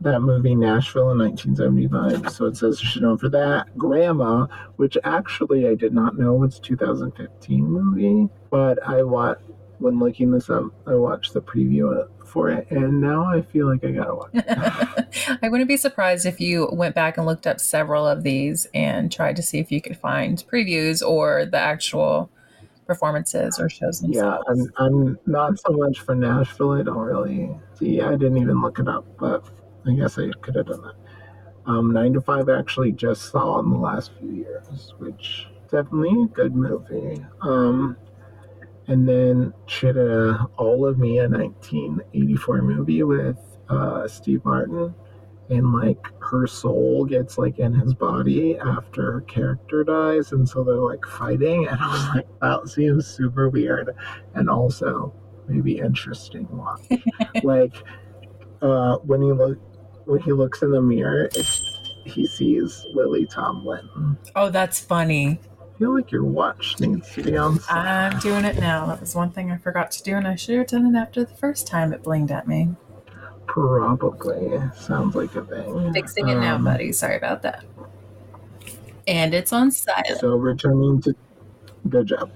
that 0.00 0.20
movie 0.20 0.54
Nashville 0.54 1.10
in 1.10 1.18
1975. 1.18 2.32
So 2.32 2.46
it 2.46 2.56
says 2.56 2.78
she's 2.78 3.00
known 3.00 3.18
for 3.18 3.28
that. 3.30 3.76
Grandma, 3.78 4.46
which 4.76 4.96
actually 5.04 5.66
I 5.68 5.74
did 5.74 5.94
not 5.94 6.18
know 6.18 6.34
was 6.34 6.58
2015 6.60 7.64
movie, 7.64 8.28
but 8.50 8.82
I 8.86 9.02
watched 9.02 9.42
when 9.78 9.98
looking 9.98 10.30
this 10.30 10.48
up. 10.50 10.64
I 10.86 10.94
watched 10.94 11.34
the 11.34 11.42
preview 11.42 12.08
for 12.24 12.50
it, 12.50 12.70
and 12.70 13.00
now 13.00 13.24
I 13.24 13.42
feel 13.42 13.70
like 13.70 13.84
I 13.84 13.90
gotta 13.90 14.14
watch. 14.14 14.30
It. 14.32 15.38
I 15.42 15.48
wouldn't 15.48 15.68
be 15.68 15.76
surprised 15.76 16.26
if 16.26 16.40
you 16.40 16.68
went 16.72 16.94
back 16.94 17.16
and 17.16 17.26
looked 17.26 17.46
up 17.46 17.60
several 17.60 18.06
of 18.06 18.22
these 18.22 18.66
and 18.74 19.12
tried 19.12 19.36
to 19.36 19.42
see 19.42 19.58
if 19.58 19.70
you 19.70 19.80
could 19.80 19.96
find 19.96 20.42
previews 20.50 21.06
or 21.06 21.46
the 21.46 21.58
actual 21.58 22.30
performances 22.86 23.58
or 23.58 23.68
shows 23.68 24.02
Yeah, 24.02 24.38
themselves. 24.46 24.72
I'm, 24.78 24.96
I'm 24.96 25.18
not 25.26 25.58
so 25.58 25.72
much 25.72 26.00
for 26.00 26.14
Nashville. 26.14 26.72
I 26.72 26.82
don't 26.82 26.96
really 26.98 27.50
see. 27.74 28.00
I 28.00 28.12
didn't 28.12 28.38
even 28.38 28.60
look 28.60 28.78
it 28.78 28.88
up, 28.88 29.04
but 29.18 29.44
I 29.86 29.94
guess 29.94 30.18
I 30.18 30.30
could 30.40 30.54
have 30.56 30.66
done 30.66 30.82
that. 30.82 30.94
Um, 31.66 31.92
Nine 31.92 32.12
to 32.12 32.20
Five 32.20 32.48
actually 32.48 32.92
just 32.92 33.30
saw 33.30 33.58
in 33.58 33.70
the 33.70 33.76
last 33.76 34.12
few 34.18 34.30
years, 34.30 34.94
which 34.98 35.48
definitely 35.70 36.22
a 36.22 36.26
good 36.26 36.54
movie. 36.54 37.24
Um, 37.42 37.96
and 38.86 39.08
then 39.08 39.52
a 39.96 40.46
All 40.56 40.86
of 40.86 40.98
Me, 40.98 41.18
a 41.18 41.28
1984 41.28 42.62
movie 42.62 43.02
with 43.02 43.36
uh, 43.68 44.06
Steve 44.06 44.44
Martin, 44.44 44.94
and 45.50 45.72
like 45.72 45.98
her 46.20 46.46
soul 46.46 47.04
gets 47.04 47.38
like 47.38 47.58
in 47.58 47.74
his 47.74 47.94
body 47.94 48.58
after 48.58 49.12
her 49.12 49.20
character 49.22 49.84
dies, 49.84 50.32
and 50.32 50.48
so 50.48 50.64
they're 50.64 50.76
like 50.76 51.04
fighting, 51.04 51.66
and 51.68 51.78
I 51.80 51.88
was 51.88 52.14
like, 52.16 52.40
that 52.40 52.68
seems 52.68 53.06
super 53.06 53.48
weird, 53.48 53.90
and 54.34 54.50
also 54.50 55.14
maybe 55.48 55.78
interesting 55.78 56.48
watch. 56.50 56.86
like 57.42 57.74
uh, 58.62 58.96
when 58.98 59.22
he 59.22 59.32
look 59.32 59.58
when 60.06 60.20
he 60.20 60.32
looks 60.32 60.62
in 60.62 60.70
the 60.70 60.82
mirror, 60.82 61.28
it's, 61.34 61.60
he 62.04 62.26
sees 62.26 62.84
Lily 62.94 63.26
Tomlin. 63.26 64.16
Oh, 64.34 64.50
that's 64.50 64.78
funny. 64.78 65.40
I 65.60 65.78
feel 65.78 65.94
like 65.94 66.10
your 66.10 66.24
watch 66.24 66.80
needs 66.80 67.12
to 67.14 67.22
be 67.22 67.36
on. 67.36 67.58
I'm 67.68 68.18
doing 68.20 68.44
it 68.44 68.58
now. 68.58 68.86
That 68.86 69.00
was 69.00 69.14
one 69.14 69.30
thing 69.30 69.50
I 69.50 69.58
forgot 69.58 69.90
to 69.92 70.02
do, 70.02 70.14
and 70.14 70.26
I 70.26 70.34
should 70.36 70.56
have 70.56 70.68
done 70.68 70.94
it 70.94 70.98
after 70.98 71.24
the 71.24 71.34
first 71.34 71.66
time 71.66 71.92
it 71.92 72.02
blinged 72.02 72.30
at 72.30 72.48
me. 72.48 72.70
Probably 73.46 74.60
sounds 74.76 75.14
like 75.14 75.34
a 75.34 75.44
thing. 75.44 75.92
Fixing 75.92 76.28
it 76.28 76.36
now, 76.36 76.56
Um, 76.56 76.64
buddy. 76.64 76.92
Sorry 76.92 77.16
about 77.16 77.42
that. 77.42 77.64
And 79.06 79.34
it's 79.34 79.52
on 79.52 79.70
silent. 79.70 80.18
So 80.18 80.36
returning 80.36 81.00
to 81.02 81.14
good 81.88 82.06
job. 82.08 82.30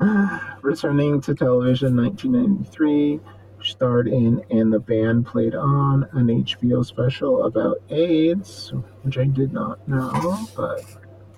returning 0.62 1.20
to 1.22 1.34
television 1.34 1.96
1993, 1.96 3.20
starred 3.62 4.08
in 4.08 4.44
and 4.50 4.72
the 4.72 4.78
band 4.78 5.26
played 5.26 5.54
on 5.54 6.06
an 6.12 6.26
HBO 6.44 6.84
special 6.84 7.44
about 7.44 7.80
AIDS, 7.90 8.72
which 9.02 9.16
I 9.18 9.24
did 9.24 9.52
not 9.52 9.86
know, 9.88 10.46
but 10.56 10.82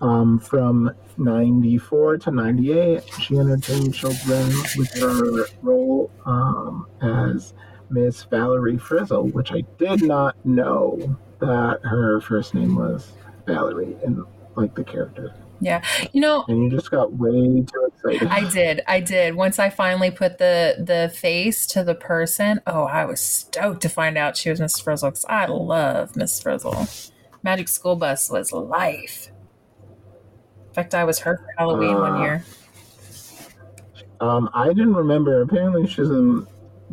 um, 0.01 0.39
from 0.39 0.91
94 1.17 2.19
to 2.19 2.31
98, 2.31 3.03
she 3.21 3.39
entertained 3.39 3.95
children 3.95 4.53
with 4.77 4.93
her 4.99 5.47
role 5.63 6.11
um, 6.27 6.87
as 7.01 7.55
Miss 7.91 8.25
Valerie 8.25 8.79
Frizzle, 8.79 9.29
which 9.29 9.53
I 9.53 9.63
did 9.79 10.03
not 10.03 10.35
know 10.45 11.17
that 11.41 11.81
her 11.83 12.21
first 12.21 12.55
name 12.55 12.77
was 12.77 13.13
Valerie 13.47 13.97
in 14.05 14.25
like 14.57 14.75
the 14.75 14.85
character. 14.85 15.35
Yeah. 15.61 15.83
You 16.13 16.21
know, 16.21 16.45
And 16.49 16.65
you 16.65 16.71
just 16.71 16.91
got 16.91 17.13
way 17.15 17.31
too 17.63 17.91
excited. 17.95 18.29
I 18.29 18.49
did. 18.51 18.83
I 18.87 19.01
did. 19.01 19.35
Once 19.35 19.59
I 19.59 19.71
finally 19.71 20.11
put 20.11 20.37
the 20.39 20.75
the 20.79 21.11
face 21.17 21.67
to 21.69 21.83
the 21.85 21.95
person, 21.95 22.61
oh, 22.67 22.85
I 22.85 23.05
was 23.07 23.21
stoked 23.21 23.81
to 23.83 23.89
find 23.89 24.19
out 24.19 24.37
she 24.37 24.51
was 24.51 24.61
Miss 24.61 24.79
Frizzle 24.79 25.11
because 25.11 25.25
I 25.27 25.47
love 25.47 26.15
Miss 26.17 26.41
Frizzle. 26.43 26.87
Magic 27.43 27.69
School 27.69 27.97
Bus 27.97 28.29
was 28.31 28.53
life. 28.53 29.31
In 30.69 30.75
fact, 30.75 30.95
I 30.95 31.05
was 31.05 31.21
her 31.21 31.39
for 31.39 31.49
Halloween 31.57 31.95
one 31.97 32.13
Uh, 32.15 32.21
year. 32.23 32.45
Um, 34.21 34.51
I 34.55 34.69
didn't 34.69 34.95
remember. 34.95 35.43
Apparently, 35.43 35.87
she's 35.87 36.11
in 36.11 36.47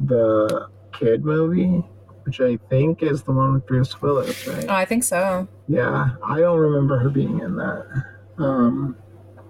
the 0.05 0.67
kid 1.03 1.25
movie, 1.25 1.83
which 2.23 2.39
I 2.39 2.57
think 2.69 3.03
is 3.03 3.23
the 3.23 3.31
one 3.31 3.53
with 3.53 3.67
Bruce 3.67 4.01
Willis, 4.01 4.47
right? 4.47 4.65
Oh, 4.69 4.73
I 4.73 4.85
think 4.85 5.03
so. 5.03 5.47
Yeah, 5.67 6.11
I 6.23 6.39
don't 6.39 6.59
remember 6.59 6.97
her 6.99 7.09
being 7.09 7.39
in 7.39 7.55
that. 7.57 8.05
Um, 8.37 8.95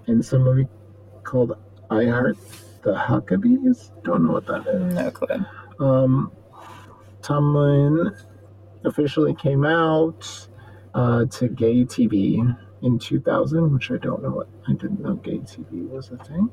in 0.07 0.21
some 0.23 0.43
movie 0.43 0.67
called 1.23 1.55
I 1.89 2.05
Heart 2.05 2.37
the 2.81 2.93
Huckabees. 2.95 3.91
Don't 4.03 4.25
know 4.25 4.33
what 4.33 4.47
that 4.47 4.67
is. 4.67 4.93
No 4.93 5.11
clue. 5.11 5.45
Um, 5.79 6.31
Tomlin 7.21 8.11
officially 8.83 9.33
came 9.35 9.65
out 9.65 10.47
uh, 10.93 11.25
to 11.25 11.47
gay 11.47 11.85
TV 11.85 12.57
in 12.81 12.99
2000, 12.99 13.73
which 13.73 13.91
I 13.91 13.97
don't 13.97 14.21
know 14.21 14.31
what 14.31 14.49
I 14.67 14.73
didn't 14.73 15.01
know 15.01 15.15
gay 15.15 15.37
TV 15.37 15.87
was 15.87 16.09
a 16.09 16.17
thing. 16.17 16.49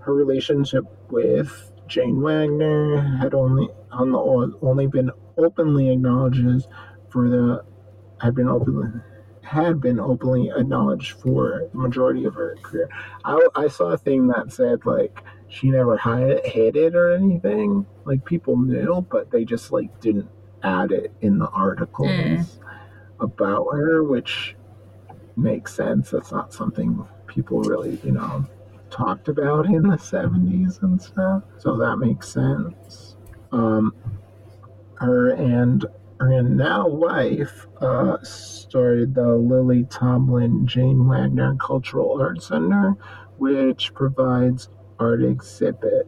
Her 0.00 0.14
relationship 0.14 0.84
with 1.10 1.72
Jane 1.88 2.20
Wagner 2.20 3.00
had 3.18 3.34
only 3.34 3.68
on 3.96 4.12
the 4.12 4.18
only 4.62 4.86
been 4.86 5.10
openly 5.38 5.90
acknowledged 5.90 6.68
for 7.10 7.28
the 7.28 7.64
had 8.20 8.34
been 8.34 8.48
openly 8.48 8.88
had 9.42 9.80
been 9.80 10.00
openly 10.00 10.50
acknowledged 10.56 11.12
for 11.12 11.68
the 11.72 11.78
majority 11.78 12.24
of 12.24 12.34
her 12.34 12.56
career. 12.62 12.88
I, 13.24 13.40
I 13.54 13.68
saw 13.68 13.86
a 13.92 13.98
thing 13.98 14.26
that 14.28 14.52
said 14.52 14.84
like 14.86 15.18
she 15.48 15.70
never 15.70 15.96
hid, 15.98 16.44
hid 16.44 16.76
it 16.76 16.96
or 16.96 17.12
anything. 17.12 17.86
Like 18.04 18.24
people 18.24 18.56
knew, 18.56 19.06
but 19.10 19.30
they 19.30 19.44
just 19.44 19.70
like 19.72 20.00
didn't 20.00 20.28
add 20.62 20.90
it 20.92 21.12
in 21.20 21.38
the 21.38 21.48
articles 21.48 22.10
Mm. 22.18 22.46
about 23.20 23.68
her, 23.72 24.02
which 24.04 24.56
makes 25.36 25.74
sense. 25.74 26.10
That's 26.10 26.32
not 26.32 26.52
something 26.52 27.06
people 27.26 27.60
really, 27.62 27.98
you 28.04 28.12
know, 28.12 28.46
talked 28.90 29.28
about 29.28 29.66
in 29.66 29.82
the 29.82 29.98
70s 29.98 30.82
and 30.82 31.00
stuff. 31.00 31.42
So 31.58 31.76
that 31.78 31.96
makes 31.98 32.28
sense. 32.28 33.05
Um, 33.56 33.94
her 34.96 35.30
and 35.30 35.86
her 36.20 36.42
now 36.42 36.86
wife 36.86 37.66
uh, 37.80 38.18
started 38.22 39.14
the 39.14 39.34
Lily 39.34 39.84
Tomlin 39.84 40.66
Jane 40.66 41.08
Wagner 41.08 41.56
Cultural 41.56 42.20
Arts 42.20 42.48
Center, 42.48 42.96
which 43.38 43.94
provides 43.94 44.68
art 44.98 45.22
exhibit, 45.22 46.06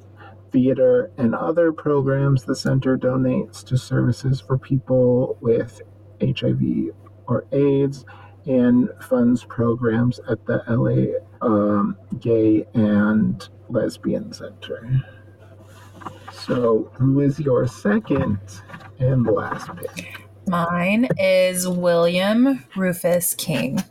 theater, 0.52 1.10
and 1.16 1.34
other 1.34 1.72
programs 1.72 2.44
the 2.44 2.54
center 2.54 2.98
donates 2.98 3.64
to 3.64 3.78
services 3.78 4.42
for 4.42 4.58
people 4.58 5.38
with 5.40 5.80
HIV 6.20 6.90
or 7.26 7.46
AIDS 7.52 8.04
and 8.46 8.90
funds 9.00 9.44
programs 9.44 10.20
at 10.28 10.44
the 10.44 10.62
LA 10.68 11.18
um, 11.46 11.96
Gay 12.18 12.66
and 12.74 13.48
Lesbian 13.70 14.34
Center. 14.34 15.02
So, 16.32 16.90
who 16.94 17.20
is 17.20 17.38
your 17.38 17.66
second 17.66 18.38
and 18.98 19.26
last 19.26 19.68
pick? 19.76 20.28
Mine 20.48 21.08
is 21.18 21.68
William 21.68 22.64
Rufus 22.74 23.34
King. 23.34 23.84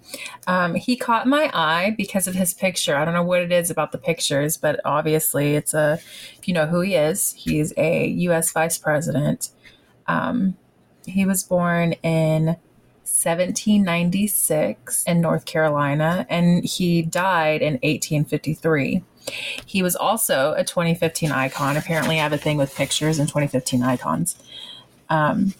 Um, 0.47 0.73
he 0.73 0.95
caught 0.95 1.28
my 1.28 1.52
eye 1.54 1.93
because 1.97 2.28
of 2.28 2.34
his 2.34 2.54
picture. 2.54 2.95
I 2.95 3.06
don't 3.06 3.13
know 3.13 3.21
what 3.21 3.41
it 3.41 3.52
is 3.52 3.69
about 3.69 3.91
the 3.91 4.00
pictures, 4.00 4.58
but 4.58 4.80
obviously, 4.84 5.56
it's 5.56 5.73
a. 5.76 6.00
If 6.38 6.47
you 6.47 6.54
know 6.54 6.65
who 6.65 6.82
he 6.82 6.95
is, 6.95 7.34
he's 7.34 7.73
a 7.78 8.08
U.S. 8.08 8.52
Vice 8.52 8.78
President. 8.78 9.50
Um, 10.08 10.58
he 11.06 11.26
was 11.26 11.43
born 11.43 11.93
in 12.04 12.58
1796 13.08 15.04
in 15.04 15.21
North 15.21 15.45
Carolina, 15.45 16.26
and 16.30 16.65
he 16.65 17.04
died 17.04 17.62
in 17.62 17.73
1853. 17.76 19.04
He 19.66 19.84
was 19.84 19.96
also 19.96 20.54
a 20.58 20.63
2015 20.63 21.32
icon. 21.32 21.78
Apparently, 21.78 22.20
I 22.20 22.24
have 22.24 22.34
a 22.34 22.38
thing 22.38 22.58
with 22.58 22.76
pictures 22.76 23.20
and 23.20 23.28
2015 23.28 23.84
icons. 23.84 24.36
Um, 25.10 25.54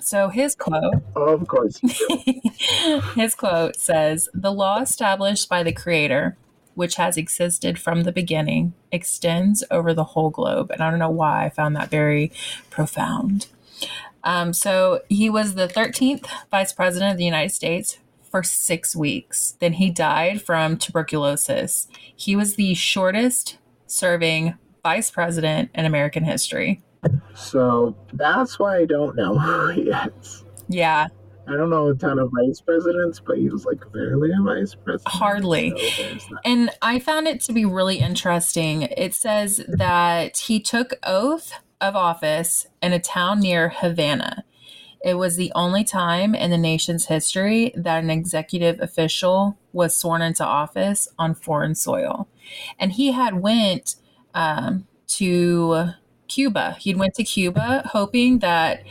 so 0.00 0.28
his 0.28 0.54
quote 0.54 1.02
Of 1.14 1.46
course, 1.48 1.80
his 3.14 3.34
quote 3.34 3.76
says 3.76 4.28
The 4.34 4.52
law 4.52 4.80
established 4.80 5.48
by 5.48 5.62
the 5.62 5.72
Creator, 5.72 6.36
which 6.74 6.96
has 6.96 7.16
existed 7.16 7.78
from 7.78 8.02
the 8.02 8.12
beginning, 8.12 8.74
extends 8.92 9.64
over 9.70 9.94
the 9.94 10.04
whole 10.04 10.30
globe. 10.30 10.70
And 10.70 10.80
I 10.80 10.90
don't 10.90 10.98
know 10.98 11.10
why 11.10 11.44
I 11.44 11.50
found 11.50 11.76
that 11.76 11.90
very 11.90 12.32
profound. 12.70 13.48
Um, 14.24 14.52
so 14.52 15.02
he 15.08 15.30
was 15.30 15.54
the 15.54 15.68
13th 15.68 16.26
Vice 16.50 16.72
President 16.72 17.12
of 17.12 17.18
the 17.18 17.24
United 17.24 17.50
States 17.50 17.98
for 18.30 18.42
six 18.42 18.94
weeks. 18.94 19.56
Then 19.60 19.74
he 19.74 19.90
died 19.90 20.42
from 20.42 20.76
tuberculosis. 20.76 21.88
He 22.14 22.36
was 22.36 22.56
the 22.56 22.74
shortest 22.74 23.58
serving 23.86 24.56
Vice 24.82 25.10
President 25.10 25.70
in 25.74 25.84
American 25.84 26.24
history. 26.24 26.82
so 27.34 27.96
that's 28.12 28.58
why 28.58 28.78
I 28.78 28.84
don't 28.84 29.16
know 29.16 29.38
is. 29.76 30.44
Yeah, 30.68 31.08
I 31.48 31.56
don't 31.56 31.70
know 31.70 31.88
a 31.88 31.94
ton 31.94 32.18
of 32.18 32.30
vice 32.34 32.60
presidents, 32.60 33.20
but 33.20 33.38
he 33.38 33.48
was 33.48 33.64
like 33.64 33.80
barely 33.92 34.30
a 34.32 34.42
vice 34.42 34.74
president. 34.74 35.08
Hardly. 35.08 35.72
So. 36.18 36.36
And 36.44 36.70
I 36.82 36.98
found 36.98 37.26
it 37.26 37.40
to 37.42 37.54
be 37.54 37.64
really 37.64 37.98
interesting. 37.98 38.82
It 38.82 39.14
says 39.14 39.62
that 39.66 40.36
he 40.36 40.60
took 40.60 40.94
oath 41.04 41.52
of 41.80 41.96
office 41.96 42.66
in 42.82 42.92
a 42.92 42.98
town 42.98 43.40
near 43.40 43.70
Havana. 43.70 44.44
It 45.04 45.14
was 45.14 45.36
the 45.36 45.52
only 45.54 45.84
time 45.84 46.34
in 46.34 46.50
the 46.50 46.58
nation's 46.58 47.06
history 47.06 47.72
that 47.76 48.02
an 48.02 48.10
executive 48.10 48.80
official 48.80 49.56
was 49.72 49.96
sworn 49.96 50.22
into 50.22 50.44
office 50.44 51.08
on 51.18 51.34
foreign 51.34 51.74
soil. 51.74 52.28
And 52.78 52.92
he 52.92 53.12
had 53.12 53.40
went 53.40 53.94
um, 54.34 54.86
to 55.08 55.90
Cuba. 56.26 56.76
He'd 56.80 56.98
went 56.98 57.14
to 57.14 57.24
Cuba 57.24 57.82
hoping 57.92 58.40
that 58.40 58.82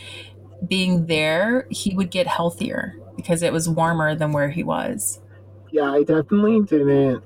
being 0.68 1.06
there 1.06 1.68
he 1.70 1.94
would 1.96 2.10
get 2.10 2.26
healthier 2.26 2.96
because 3.16 3.44
it 3.44 3.54
was 3.54 3.70
warmer 3.70 4.16
than 4.16 4.32
where 4.32 4.50
he 4.50 4.64
was. 4.64 5.20
Yeah, 5.72 5.92
I 5.92 6.04
definitely 6.04 6.62
didn't 6.62 7.24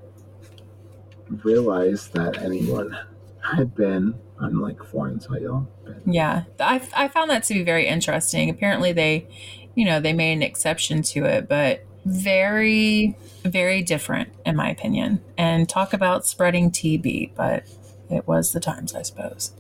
realize 1.44 2.10
that 2.10 2.42
anyone 2.42 2.98
had 3.42 3.76
been 3.76 4.16
on 4.40 4.60
like 4.60 4.84
foreign 4.84 5.20
soil. 5.20 5.70
Yeah, 6.06 6.44
I, 6.60 6.82
I 6.96 7.08
found 7.08 7.30
that 7.30 7.44
to 7.44 7.54
be 7.54 7.64
very 7.64 7.88
interesting. 7.88 8.50
Apparently, 8.50 8.92
they, 8.92 9.28
you 9.76 9.86
know, 9.86 10.00
they 10.00 10.14
made 10.14 10.34
an 10.34 10.44
exception 10.44 11.02
to 11.04 11.26
it, 11.26 11.48
but 11.48 11.86
very, 12.06 13.16
very 13.44 13.82
different 13.82 14.34
in 14.46 14.56
my 14.56 14.70
opinion. 14.70 15.22
And 15.38 15.68
talk 15.68 15.94
about 15.94 16.26
spreading 16.26 16.72
TB, 16.72 17.36
but 17.36 17.66
it 18.10 18.28
was 18.28 18.52
the 18.52 18.60
times, 18.60 18.94
I 18.94 19.02
suppose. 19.02 19.54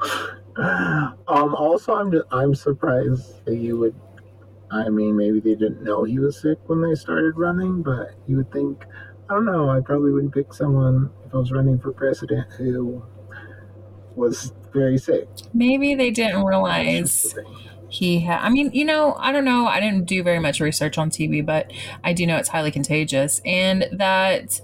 um. 0.56 1.54
Also, 1.54 1.94
I'm 1.94 2.10
just, 2.10 2.26
I'm 2.32 2.54
surprised 2.54 3.44
that 3.44 3.56
you 3.56 3.78
would. 3.78 3.94
I 4.72 4.88
mean, 4.88 5.16
maybe 5.16 5.40
they 5.40 5.54
didn't 5.54 5.82
know 5.82 6.04
he 6.04 6.18
was 6.18 6.40
sick 6.40 6.58
when 6.66 6.80
they 6.80 6.94
started 6.94 7.36
running, 7.36 7.82
but 7.82 8.10
you 8.26 8.36
would 8.36 8.52
think. 8.52 8.84
I 9.28 9.34
don't 9.34 9.44
know. 9.44 9.70
I 9.70 9.80
probably 9.80 10.10
wouldn't 10.10 10.34
pick 10.34 10.52
someone 10.52 11.10
if 11.24 11.32
I 11.32 11.38
was 11.38 11.52
running 11.52 11.78
for 11.78 11.92
president 11.92 12.50
who 12.52 13.02
was 14.16 14.52
very 14.72 14.98
sick. 14.98 15.28
Maybe 15.52 15.94
they 15.94 16.10
didn't 16.10 16.44
realize 16.44 17.34
he 17.88 18.20
had. 18.20 18.40
I 18.40 18.48
mean, 18.50 18.70
you 18.72 18.84
know, 18.84 19.14
I 19.18 19.32
don't 19.32 19.44
know. 19.44 19.66
I 19.66 19.80
didn't 19.80 20.04
do 20.04 20.22
very 20.22 20.38
much 20.38 20.60
research 20.60 20.98
on 20.98 21.10
TB, 21.10 21.44
but 21.44 21.72
I 22.04 22.12
do 22.12 22.26
know 22.26 22.36
it's 22.36 22.48
highly 22.48 22.70
contagious, 22.70 23.40
and 23.44 23.86
that, 23.92 24.60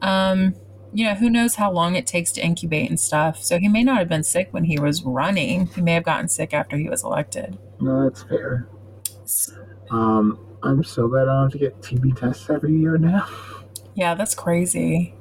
um, 0.00 0.54
you 0.92 1.04
know, 1.04 1.14
who 1.14 1.28
knows 1.28 1.56
how 1.56 1.70
long 1.70 1.96
it 1.96 2.06
takes 2.06 2.32
to 2.32 2.40
incubate 2.40 2.88
and 2.88 2.98
stuff. 2.98 3.42
So 3.42 3.58
he 3.58 3.68
may 3.68 3.82
not 3.82 3.98
have 3.98 4.08
been 4.08 4.24
sick 4.24 4.48
when 4.52 4.64
he 4.64 4.78
was 4.78 5.02
running. 5.02 5.66
He 5.66 5.82
may 5.82 5.94
have 5.94 6.04
gotten 6.04 6.28
sick 6.28 6.54
after 6.54 6.76
he 6.76 6.88
was 6.88 7.04
elected. 7.04 7.58
No, 7.80 8.04
that's 8.04 8.22
fair. 8.22 8.68
Um, 9.90 10.38
I'm 10.62 10.82
so 10.84 11.08
glad 11.08 11.28
I 11.28 11.34
don't 11.34 11.42
have 11.44 11.52
to 11.52 11.58
get 11.58 11.80
TB 11.80 12.18
tests 12.18 12.48
every 12.48 12.74
year 12.74 12.96
now. 12.96 13.28
Yeah, 13.94 14.14
that's 14.14 14.34
crazy. 14.34 15.14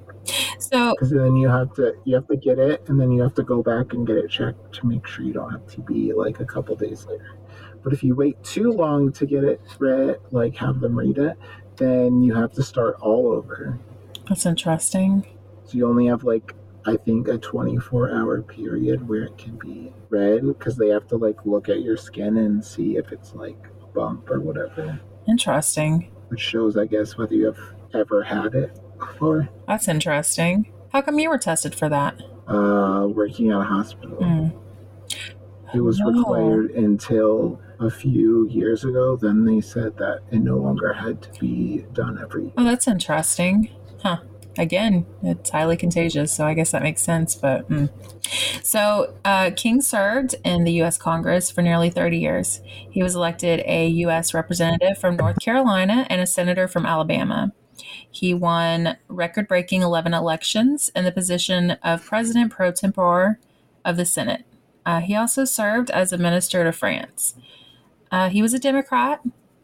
So 0.59 0.93
because 0.93 1.09
then 1.09 1.35
you 1.35 1.47
have 1.49 1.73
to 1.75 1.95
you 2.05 2.15
have 2.15 2.27
to 2.27 2.35
get 2.35 2.59
it 2.59 2.83
and 2.87 2.99
then 2.99 3.11
you 3.11 3.21
have 3.21 3.35
to 3.35 3.43
go 3.43 3.61
back 3.61 3.93
and 3.93 4.05
get 4.05 4.17
it 4.17 4.29
checked 4.29 4.73
to 4.75 4.87
make 4.87 5.05
sure 5.07 5.25
you 5.25 5.33
don't 5.33 5.51
have 5.51 5.65
TB 5.67 6.15
like 6.15 6.39
a 6.39 6.45
couple 6.45 6.75
days 6.75 7.05
later. 7.05 7.37
But 7.83 7.93
if 7.93 8.03
you 8.03 8.15
wait 8.15 8.41
too 8.43 8.71
long 8.71 9.11
to 9.13 9.25
get 9.25 9.43
it 9.43 9.61
read, 9.79 10.17
like 10.31 10.55
have 10.57 10.79
them 10.79 10.97
read 10.97 11.17
it, 11.17 11.37
then 11.77 12.23
you 12.23 12.33
have 12.35 12.51
to 12.53 12.63
start 12.63 12.97
all 12.99 13.27
over. 13.27 13.79
That's 14.27 14.45
interesting. 14.45 15.25
So 15.65 15.77
you 15.77 15.87
only 15.87 16.07
have 16.07 16.23
like 16.23 16.53
I 16.85 16.95
think 16.95 17.27
a 17.27 17.37
24 17.37 18.15
hour 18.15 18.41
period 18.41 19.07
where 19.07 19.23
it 19.23 19.37
can 19.37 19.57
be 19.57 19.93
read 20.09 20.47
because 20.47 20.77
they 20.77 20.87
have 20.89 21.07
to 21.07 21.17
like 21.17 21.45
look 21.45 21.69
at 21.69 21.81
your 21.81 21.97
skin 21.97 22.37
and 22.37 22.63
see 22.63 22.97
if 22.97 23.11
it's 23.11 23.33
like 23.33 23.57
a 23.83 23.85
bump 23.87 24.29
or 24.29 24.39
whatever. 24.39 24.99
Interesting. 25.27 26.11
Which 26.29 26.39
shows, 26.39 26.77
I 26.77 26.85
guess, 26.85 27.17
whether 27.17 27.35
you 27.35 27.45
have 27.45 27.59
ever 27.93 28.23
had 28.23 28.55
it 28.55 28.79
That's 29.67 29.87
interesting. 29.87 30.71
How 30.91 31.01
come 31.01 31.19
you 31.19 31.29
were 31.29 31.37
tested 31.37 31.75
for 31.75 31.89
that? 31.89 32.21
Uh, 32.47 33.07
working 33.07 33.51
at 33.51 33.59
a 33.59 33.63
hospital. 33.63 34.17
Mm. 34.17 34.53
It 35.73 35.81
was 35.81 35.99
No. 35.99 36.11
required 36.11 36.71
until 36.71 37.59
a 37.79 37.89
few 37.89 38.47
years 38.47 38.83
ago. 38.83 39.17
Then 39.17 39.45
they 39.45 39.61
said 39.61 39.97
that 39.97 40.21
it 40.31 40.39
no 40.39 40.57
longer 40.57 40.93
had 40.93 41.21
to 41.23 41.39
be 41.39 41.85
done 41.93 42.17
every 42.21 42.43
Year. 42.43 42.53
Oh, 42.57 42.63
that's 42.63 42.87
interesting. 42.87 43.69
Huh. 44.01 44.17
Again, 44.57 45.05
it's 45.21 45.51
highly 45.51 45.77
contagious, 45.77 46.33
so 46.33 46.45
I 46.47 46.55
guess 46.55 46.71
that 46.71 46.81
makes 46.81 47.01
sense. 47.01 47.35
But 47.35 47.69
mm. 47.69 47.89
so, 48.63 49.13
uh, 49.23 49.51
King 49.55 49.81
served 49.81 50.35
in 50.43 50.63
the 50.63 50.71
U.S. 50.73 50.97
Congress 50.97 51.51
for 51.51 51.61
nearly 51.61 51.91
30 51.91 52.17
years. 52.17 52.61
He 52.65 53.03
was 53.03 53.13
elected 53.13 53.61
a 53.67 53.87
U.S. 53.87 54.33
representative 54.33 54.97
from 54.97 55.15
North 55.15 55.39
Carolina 55.39 56.07
and 56.09 56.21
a 56.21 56.25
senator 56.25 56.67
from 56.67 56.87
Alabama. 56.87 57.51
He 58.17 58.33
won 58.33 58.97
record 59.07 59.47
breaking 59.47 59.83
11 59.83 60.11
elections 60.11 60.89
in 60.95 61.05
the 61.05 61.11
position 61.11 61.71
of 61.83 62.03
president 62.03 62.51
pro 62.51 62.71
tempore 62.71 63.39
of 63.85 63.95
the 63.95 64.05
Senate. 64.05 64.43
Uh, 64.87 65.01
he 65.01 65.13
also 65.13 65.45
served 65.45 65.91
as 65.91 66.11
a 66.11 66.17
minister 66.17 66.63
to 66.63 66.71
France. 66.71 67.35
Uh, 68.11 68.29
he 68.29 68.41
was 68.41 68.55
a 68.55 68.59
Democrat, 68.59 69.21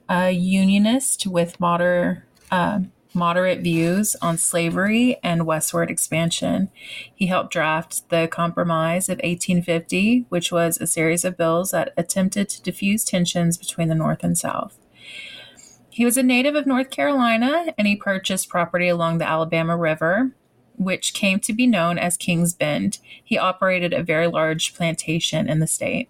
a 0.07 0.29
unionist 0.29 1.25
with 1.25 1.59
moder, 1.59 2.27
uh, 2.51 2.81
moderate 3.15 3.61
views 3.61 4.15
on 4.21 4.37
slavery 4.37 5.17
and 5.23 5.47
westward 5.47 5.89
expansion. 5.89 6.69
He 7.11 7.25
helped 7.25 7.53
draft 7.53 8.07
the 8.09 8.27
Compromise 8.27 9.09
of 9.09 9.17
1850, 9.23 10.27
which 10.29 10.51
was 10.51 10.77
a 10.77 10.85
series 10.85 11.25
of 11.25 11.37
bills 11.37 11.71
that 11.71 11.91
attempted 11.97 12.49
to 12.49 12.61
diffuse 12.61 13.03
tensions 13.03 13.57
between 13.57 13.87
the 13.87 13.95
North 13.95 14.23
and 14.23 14.37
South. 14.37 14.77
He 15.93 16.05
was 16.05 16.17
a 16.17 16.23
native 16.23 16.55
of 16.55 16.65
North 16.65 16.89
Carolina 16.89 17.71
and 17.77 17.87
he 17.87 17.95
purchased 17.95 18.49
property 18.49 18.87
along 18.87 19.19
the 19.19 19.27
Alabama 19.27 19.77
River, 19.77 20.31
which 20.75 21.13
came 21.13 21.39
to 21.41 21.53
be 21.53 21.67
known 21.67 21.99
as 21.99 22.17
King's 22.17 22.51
Bend. 22.51 22.97
He 23.23 23.37
operated 23.37 23.93
a 23.93 24.01
very 24.01 24.25
large 24.25 24.73
plantation 24.73 25.47
in 25.47 25.59
the 25.59 25.67
state. 25.67 26.09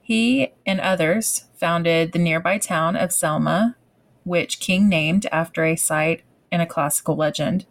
He 0.00 0.54
and 0.64 0.80
others 0.80 1.44
founded 1.56 2.12
the 2.12 2.18
nearby 2.18 2.56
town 2.56 2.96
of 2.96 3.12
Selma, 3.12 3.76
which 4.24 4.60
King 4.60 4.88
named 4.88 5.26
after 5.30 5.62
a 5.62 5.76
site 5.76 6.22
in 6.50 6.62
a 6.62 6.66
classical 6.66 7.14
legend. 7.14 7.66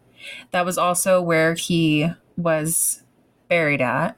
That 0.52 0.64
was 0.64 0.78
also 0.78 1.24
where 1.24 1.56
he 1.56 2.12
was 2.38 3.02
buried 3.50 3.82
at. 3.82 4.16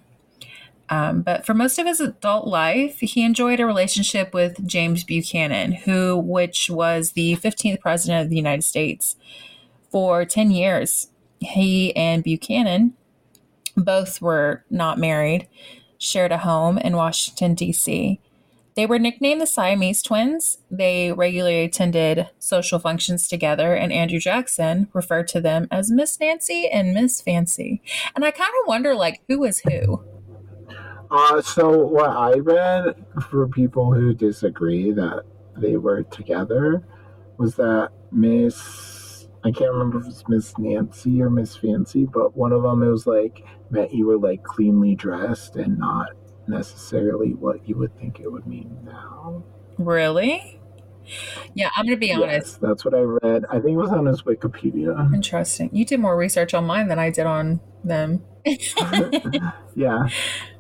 Um, 0.94 1.24
but 1.24 1.44
for 1.44 1.56
most 1.56 1.80
of 1.80 1.88
his 1.88 2.00
adult 2.00 2.46
life, 2.46 3.00
he 3.00 3.26
enjoyed 3.26 3.60
a 3.60 3.66
relationship 3.66 4.32
with 4.32 4.64
James 4.68 5.04
Buchanan, 5.04 5.72
who, 5.72 6.16
which 6.16 6.70
was 6.70 7.14
the 7.14 7.36
15th 7.38 7.80
president 7.80 8.24
of 8.24 8.30
the 8.30 8.36
United 8.36 8.62
States. 8.62 9.16
For 9.92 10.24
10 10.24 10.52
years, 10.52 11.08
he 11.40 11.96
and 11.96 12.24
Buchanan 12.24 12.94
both 13.76 14.22
were 14.22 14.66
not 14.70 15.00
married, 15.00 15.48
shared 15.98 16.32
a 16.32 16.38
home 16.38 16.78
in 16.78 16.96
Washington, 16.96 17.56
D.C. 17.56 18.20
They 18.76 18.86
were 18.86 19.00
nicknamed 19.00 19.42
the 19.42 19.48
Siamese 19.48 20.04
twins. 20.04 20.60
They 20.70 21.12
regularly 21.12 21.64
attended 21.64 22.30
social 22.38 22.78
functions 22.78 23.28
together, 23.28 23.74
and 23.74 23.92
Andrew 23.92 24.20
Jackson 24.20 24.90
referred 24.94 25.28
to 25.30 25.42
them 25.42 25.68
as 25.72 25.90
Miss 25.90 26.20
Nancy 26.20 26.68
and 26.68 26.94
Miss 26.94 27.20
Fancy. 27.20 27.82
And 28.16 28.24
I 28.24 28.30
kind 28.30 28.52
of 28.62 28.68
wonder, 28.68 28.94
like, 28.94 29.22
who 29.28 29.44
is 29.44 29.60
who? 29.60 30.04
Uh, 31.14 31.42
so 31.42 31.78
what 31.78 32.10
I 32.10 32.40
read 32.40 32.96
for 33.30 33.48
people 33.48 33.94
who 33.94 34.16
disagree 34.16 34.92
that 34.94 35.24
they 35.56 35.78
were 35.78 36.02
together 36.04 36.84
was 37.38 37.56
that 37.56 37.92
Miss 38.12 39.28
I 39.46 39.52
can't 39.52 39.72
remember 39.72 40.00
if 40.00 40.08
it's 40.08 40.28
Miss 40.28 40.58
Nancy 40.58 41.22
or 41.22 41.30
Miss 41.30 41.56
Fancy, 41.56 42.06
but 42.06 42.36
one 42.36 42.52
of 42.52 42.64
them 42.64 42.82
it 42.82 42.88
was 42.88 43.06
like 43.06 43.46
meant 43.70 43.94
you 43.94 44.08
were 44.08 44.18
like 44.18 44.42
cleanly 44.44 44.96
dressed 44.96 45.56
and 45.56 45.78
not 45.78 46.08
necessarily 46.48 47.34
what 47.34 47.68
you 47.68 47.78
would 47.78 47.96
think 48.00 48.20
it 48.20 48.32
would 48.32 48.48
mean 48.48 48.76
now. 48.84 49.44
Really? 49.78 50.60
Yeah, 51.54 51.70
I'm 51.76 51.86
going 51.86 51.98
to 51.98 52.00
be 52.00 52.14
honest. 52.14 52.26
Yes, 52.26 52.34
honest. 52.34 52.62
that's 52.62 52.86
what 52.86 52.94
I 52.96 53.02
read. 53.02 53.46
I 53.50 53.60
think 53.60 53.74
it 53.74 53.78
was 53.78 53.92
on 53.92 54.06
his 54.06 54.22
Wikipedia. 54.24 55.14
Interesting. 55.14 55.70
You 55.74 55.86
did 55.86 56.00
more 56.00 56.18
research 56.18 56.54
on 56.54 56.66
mine 56.66 56.88
than 56.88 56.98
I 56.98 57.10
did 57.10 57.26
on 57.26 57.60
them. 57.84 58.24
yeah. 59.76 60.08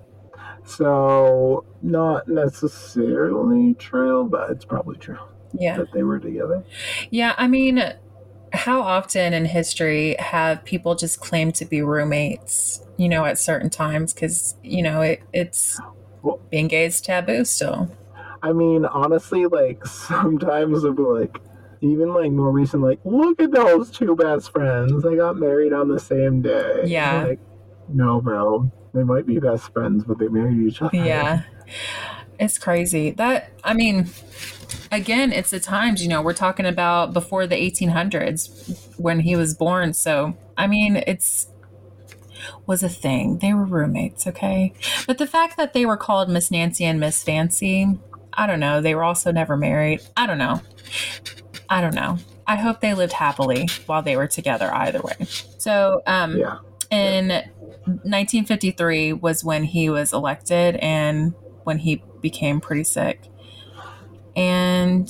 So 0.66 1.66
not 1.82 2.28
necessarily 2.28 3.74
true, 3.76 4.28
but 4.30 4.50
it's 4.50 4.66
probably 4.66 4.98
true 4.98 5.20
yeah. 5.54 5.78
that 5.78 5.92
they 5.92 6.04
were 6.04 6.20
together. 6.20 6.64
Yeah, 7.10 7.36
I 7.38 7.48
mean, 7.48 7.84
how 8.54 8.82
often 8.82 9.34
in 9.34 9.46
history 9.46 10.16
have 10.20 10.64
people 10.64 10.96
just 10.96 11.20
claimed 11.20 11.56
to 11.56 11.66
be 11.66 11.82
roommates, 11.82 12.84
you 12.98 13.10
know, 13.10 13.26
at 13.26 13.40
certain 13.40 13.70
times? 13.70 14.14
Because, 14.14 14.56
you 14.64 14.82
know, 14.82 15.02
it, 15.02 15.22
it's 15.34 15.80
Well- 16.22 16.40
being 16.50 16.68
gay 16.68 16.86
is 16.86 17.02
taboo 17.02 17.46
still. 17.46 17.90
I 18.42 18.52
mean, 18.52 18.86
honestly, 18.86 19.46
like 19.46 19.86
sometimes 19.86 20.84
it'll 20.84 20.96
be 20.96 21.04
like, 21.04 21.40
even 21.82 22.14
like 22.14 22.32
more 22.32 22.52
recent, 22.52 22.82
like, 22.82 23.00
look 23.04 23.42
at 23.42 23.52
those 23.52 23.92
two 23.92 24.16
best 24.16 24.52
friends. 24.52 25.04
They 25.04 25.16
got 25.16 25.38
married 25.38 25.74
on 25.74 25.90
the 25.90 26.00
same 26.00 26.42
day. 26.42 26.84
Yeah. 26.86 27.26
Like, 27.26 27.40
no, 27.90 28.22
bro. 28.22 28.72
They 28.94 29.04
might 29.04 29.26
be 29.26 29.40
best 29.40 29.72
friends, 29.74 30.04
but 30.04 30.20
they 30.20 30.28
married 30.28 30.68
each 30.68 30.82
other. 30.82 30.96
Yeah. 30.96 31.44
It's 32.40 32.60
crazy. 32.60 33.12
That, 33.12 33.52
I 33.64 33.74
mean, 33.74 34.10
again, 34.92 35.32
it's 35.32 35.50
the 35.52 35.60
times, 35.60 36.02
you 36.04 36.10
know, 36.10 36.22
we're 36.22 36.34
talking 36.34 36.66
about 36.66 37.14
before 37.14 37.48
the 37.48 37.56
1800s 37.56 38.98
when 39.00 39.22
he 39.22 39.36
was 39.36 39.56
born. 39.56 39.94
So, 39.94 40.38
I 40.58 40.68
mean, 40.68 40.98
it's 41.08 41.48
was 42.66 42.84
a 42.84 42.90
thing. 42.90 43.40
They 43.40 43.54
were 43.54 43.66
roommates, 43.66 44.28
okay? 44.28 44.74
But 45.08 45.18
the 45.18 45.28
fact 45.28 45.58
that 45.58 45.74
they 45.74 45.86
were 45.86 45.98
called 45.98 46.30
Miss 46.30 46.52
Nancy 46.52 46.84
and 46.86 47.00
Miss 47.00 47.24
Fancy, 47.24 47.88
I 48.34 48.48
don't 48.48 48.60
know. 48.60 48.82
They 48.82 48.96
were 48.96 49.04
also 49.04 49.32
never 49.32 49.56
married. 49.56 50.02
I 50.18 50.28
don't 50.28 50.38
know. 50.38 50.62
I 51.70 51.82
don't 51.82 51.96
know. 51.96 52.18
I 52.46 52.58
hope 52.58 52.82
they 52.82 52.94
lived 52.94 53.14
happily 53.14 53.70
while 53.86 54.02
they 54.02 54.18
were 54.18 54.28
together 54.28 54.74
either 54.74 55.02
way. 55.02 55.26
So, 55.58 56.02
um, 56.06 56.38
Yeah. 56.38 56.58
In 56.94 57.30
1953 57.86 59.14
was 59.14 59.44
when 59.44 59.64
he 59.64 59.90
was 59.90 60.14
elected 60.14 60.76
and 60.78 61.34
when 61.64 61.80
he 61.80 62.04
became 62.22 62.62
pretty 62.62 62.84
sick. 62.84 63.22
And 64.36 65.10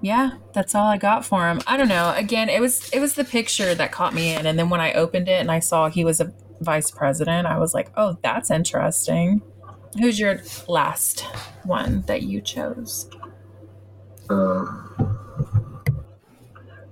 yeah, 0.00 0.32
that's 0.52 0.74
all 0.74 0.86
I 0.86 0.96
got 0.96 1.24
for 1.24 1.48
him. 1.48 1.60
I 1.66 1.76
don't 1.76 1.88
know. 1.88 2.12
Again, 2.16 2.48
it 2.48 2.60
was 2.60 2.88
it 2.90 3.00
was 3.00 3.14
the 3.14 3.24
picture 3.24 3.74
that 3.74 3.92
caught 3.92 4.14
me 4.14 4.34
in 4.34 4.46
and 4.46 4.58
then 4.58 4.68
when 4.70 4.80
I 4.80 4.92
opened 4.94 5.28
it 5.28 5.40
and 5.40 5.50
I 5.50 5.60
saw 5.60 5.88
he 5.88 6.04
was 6.04 6.20
a 6.20 6.32
vice 6.60 6.90
president, 6.90 7.46
I 7.46 7.58
was 7.58 7.74
like, 7.74 7.90
"Oh, 7.96 8.16
that's 8.22 8.50
interesting." 8.50 9.42
Who's 9.98 10.18
your 10.18 10.40
last 10.68 11.20
one 11.64 12.02
that 12.06 12.22
you 12.22 12.40
chose? 12.40 13.10
Uh, 14.30 14.64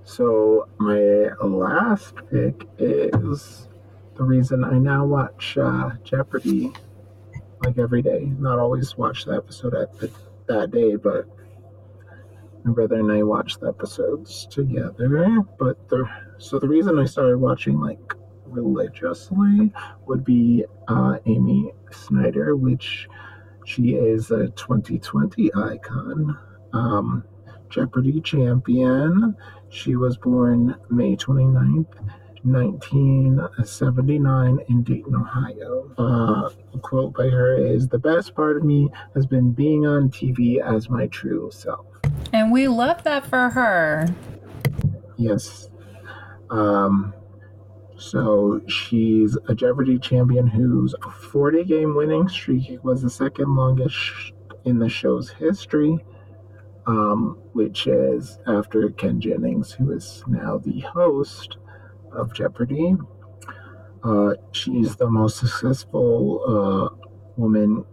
so 0.03 0.67
my 0.77 1.29
last 1.41 2.13
pick 2.29 2.67
is 2.77 3.67
the 4.21 4.27
reason 4.27 4.63
I 4.63 4.77
now 4.77 5.03
watch 5.03 5.57
uh, 5.57 5.89
Jeopardy 6.03 6.71
like 7.65 7.79
every 7.79 8.03
day. 8.03 8.31
Not 8.37 8.59
always 8.59 8.95
watch 8.95 9.25
the 9.25 9.33
episode 9.33 9.73
at 9.73 9.97
the, 9.97 10.11
that 10.47 10.69
day, 10.69 10.95
but 10.95 11.25
my 12.63 12.71
brother 12.71 12.99
and 12.99 13.11
I 13.11 13.23
watch 13.23 13.57
the 13.57 13.69
episodes 13.69 14.45
together. 14.51 15.39
But 15.57 15.89
the 15.89 16.07
so 16.37 16.59
the 16.59 16.67
reason 16.67 16.99
I 16.99 17.05
started 17.05 17.39
watching 17.39 17.79
like 17.79 18.13
religiously 18.45 19.73
would 20.05 20.23
be 20.23 20.65
uh, 20.87 21.17
Amy 21.25 21.71
Schneider, 21.89 22.55
which 22.55 23.07
she 23.65 23.95
is 23.95 24.29
a 24.29 24.49
2020 24.49 25.51
icon. 25.55 26.37
Um, 26.73 27.23
Jeopardy 27.71 28.21
champion. 28.21 29.35
She 29.69 29.95
was 29.95 30.15
born 30.17 30.75
May 30.91 31.15
29th, 31.15 31.87
1979 32.43 34.59
in 34.69 34.83
Dayton, 34.83 35.15
Ohio. 35.15 35.91
Uh, 35.97 36.49
a 36.73 36.79
quote 36.79 37.13
by 37.13 37.29
her 37.29 37.55
is 37.55 37.87
The 37.87 37.99
best 37.99 38.35
part 38.35 38.57
of 38.57 38.63
me 38.63 38.89
has 39.13 39.25
been 39.25 39.51
being 39.51 39.85
on 39.85 40.09
TV 40.09 40.59
as 40.59 40.89
my 40.89 41.07
true 41.07 41.49
self. 41.51 41.85
And 42.33 42.51
we 42.51 42.67
love 42.67 43.03
that 43.03 43.25
for 43.27 43.49
her. 43.49 44.07
Yes. 45.17 45.69
Um, 46.49 47.13
so 47.97 48.59
she's 48.67 49.37
a 49.47 49.55
Jeopardy 49.55 49.97
champion 49.99 50.47
whose 50.47 50.95
40 51.31 51.63
game 51.65 51.95
winning 51.95 52.27
streak 52.27 52.83
was 52.83 53.01
the 53.01 53.09
second 53.09 53.55
longest 53.55 54.33
in 54.65 54.79
the 54.79 54.89
show's 54.89 55.29
history 55.29 56.03
um, 56.87 57.37
which 57.53 57.87
is 57.87 58.39
after 58.47 58.89
Ken 58.89 59.19
Jennings, 59.19 59.71
who 59.71 59.91
is 59.91 60.23
now 60.27 60.57
the 60.57 60.79
host 60.81 61.57
of 62.13 62.33
Jeopardy. 62.33 62.95
Uh, 64.03 64.33
she's 64.51 64.95
the 64.95 65.09
most 65.09 65.37
successful 65.37 66.41
uh, 66.47 67.07
woman 67.37 67.85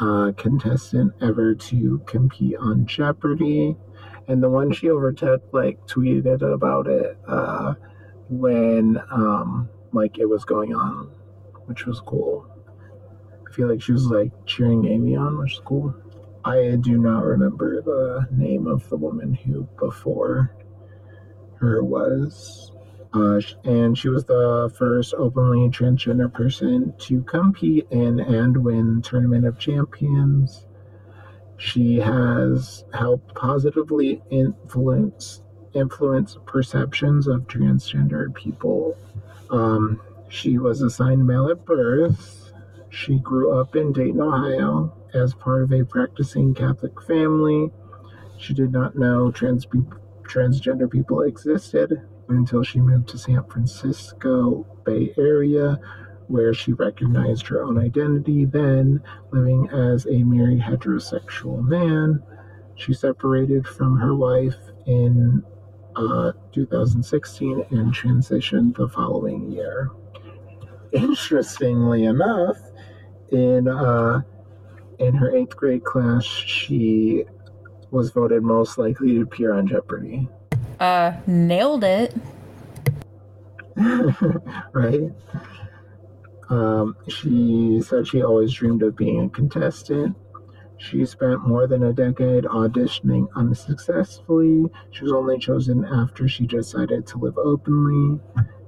uh, 0.00 0.32
contestant 0.36 1.12
ever 1.22 1.54
to 1.54 2.02
compete 2.06 2.56
on 2.58 2.86
Jeopardy. 2.86 3.76
And 4.28 4.42
the 4.42 4.50
one 4.50 4.72
she 4.72 4.90
overtook, 4.90 5.42
like, 5.52 5.78
tweeted 5.86 6.42
about 6.42 6.86
it 6.86 7.16
uh, 7.26 7.74
when, 8.28 9.00
um, 9.10 9.70
like, 9.92 10.18
it 10.18 10.26
was 10.26 10.44
going 10.44 10.74
on, 10.74 11.10
which 11.64 11.86
was 11.86 12.00
cool. 12.00 12.46
I 13.48 13.52
feel 13.54 13.68
like 13.68 13.80
she 13.80 13.92
was, 13.92 14.06
like, 14.06 14.30
cheering 14.44 14.86
Amy 14.86 15.16
on, 15.16 15.38
which 15.38 15.54
is 15.54 15.62
cool. 15.64 15.94
I 16.44 16.76
do 16.80 16.98
not 16.98 17.24
remember 17.24 17.82
the 17.82 18.28
name 18.30 18.66
of 18.66 18.88
the 18.90 18.96
woman 18.96 19.34
who 19.34 19.66
before 19.78 20.54
her 21.56 21.82
was. 21.82 22.70
Uh, 23.14 23.40
and 23.64 23.96
she 23.96 24.08
was 24.08 24.24
the 24.24 24.72
first 24.76 25.14
openly 25.16 25.68
transgender 25.70 26.32
person 26.32 26.92
to 26.98 27.22
compete 27.22 27.86
in 27.90 28.20
and 28.20 28.56
win 28.56 29.00
Tournament 29.00 29.46
of 29.46 29.58
Champions. 29.58 30.66
She 31.56 31.96
has 31.96 32.84
helped 32.92 33.34
positively 33.34 34.22
influence 34.30 35.42
influence 35.74 36.36
perceptions 36.46 37.26
of 37.26 37.46
transgender 37.46 38.34
people. 38.34 38.96
Um, 39.50 40.00
she 40.28 40.58
was 40.58 40.82
assigned 40.82 41.26
male 41.26 41.48
at 41.50 41.64
birth. 41.64 42.52
She 42.90 43.18
grew 43.18 43.58
up 43.58 43.76
in 43.76 43.92
Dayton, 43.92 44.20
Ohio, 44.20 44.92
as 45.14 45.34
part 45.34 45.62
of 45.62 45.72
a 45.72 45.84
practicing 45.84 46.54
Catholic 46.54 47.00
family. 47.02 47.70
She 48.38 48.54
did 48.54 48.72
not 48.72 48.96
know 48.96 49.30
trans 49.30 49.66
transgender 50.24 50.90
people 50.90 51.22
existed 51.22 52.02
until 52.28 52.62
she 52.62 52.80
moved 52.80 53.08
to 53.08 53.18
San 53.18 53.42
Francisco 53.44 54.66
Bay 54.84 55.12
Area, 55.18 55.78
where 56.28 56.52
she 56.52 56.72
recognized 56.74 57.46
her 57.46 57.62
own 57.62 57.78
identity. 57.78 58.44
Then, 58.44 59.02
living 59.32 59.68
as 59.70 60.06
a 60.06 60.22
married 60.22 60.60
heterosexual 60.60 61.62
man, 61.66 62.22
she 62.76 62.92
separated 62.92 63.66
from 63.66 63.98
her 63.98 64.14
wife 64.14 64.56
in 64.86 65.42
uh, 65.96 66.32
2016 66.52 67.64
and 67.70 67.92
transitioned 67.92 68.76
the 68.76 68.88
following 68.88 69.50
year. 69.50 69.90
Interestingly 70.92 72.04
enough, 72.04 72.56
in 73.30 73.68
uh, 73.68 74.22
in 74.98 75.14
her 75.14 75.34
eighth 75.36 75.56
grade 75.56 75.84
class, 75.84 76.24
she 76.24 77.24
was 77.90 78.10
voted 78.10 78.42
most 78.42 78.78
likely 78.78 79.14
to 79.14 79.22
appear 79.22 79.54
on 79.54 79.66
Jeopardy. 79.66 80.28
Uh, 80.80 81.12
nailed 81.26 81.84
it. 81.84 82.14
right? 84.72 85.10
Um, 86.50 86.96
she 87.08 87.80
said 87.82 88.06
she 88.06 88.22
always 88.22 88.52
dreamed 88.52 88.82
of 88.82 88.96
being 88.96 89.24
a 89.24 89.28
contestant. 89.28 90.16
She 90.78 91.04
spent 91.04 91.46
more 91.46 91.66
than 91.66 91.82
a 91.82 91.92
decade 91.92 92.44
auditioning 92.44 93.26
unsuccessfully. 93.34 94.66
She 94.92 95.02
was 95.02 95.12
only 95.12 95.38
chosen 95.38 95.84
after 95.84 96.28
she 96.28 96.46
decided 96.46 97.06
to 97.08 97.18
live 97.18 97.36
openly. 97.36 98.20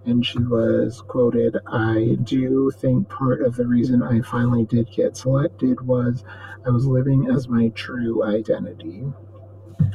And 0.06 0.24
she 0.26 0.38
was 0.38 1.02
quoted 1.06 1.56
I 1.66 2.16
do 2.24 2.70
think 2.78 3.08
part 3.08 3.42
of 3.42 3.54
the 3.54 3.66
reason 3.66 4.02
I 4.02 4.22
finally 4.22 4.64
did 4.64 4.90
get 4.90 5.16
selected 5.16 5.80
was 5.86 6.24
I 6.66 6.70
was 6.70 6.86
living 6.86 7.28
as 7.30 7.48
my 7.48 7.68
true 7.68 8.24
identity. 8.24 9.04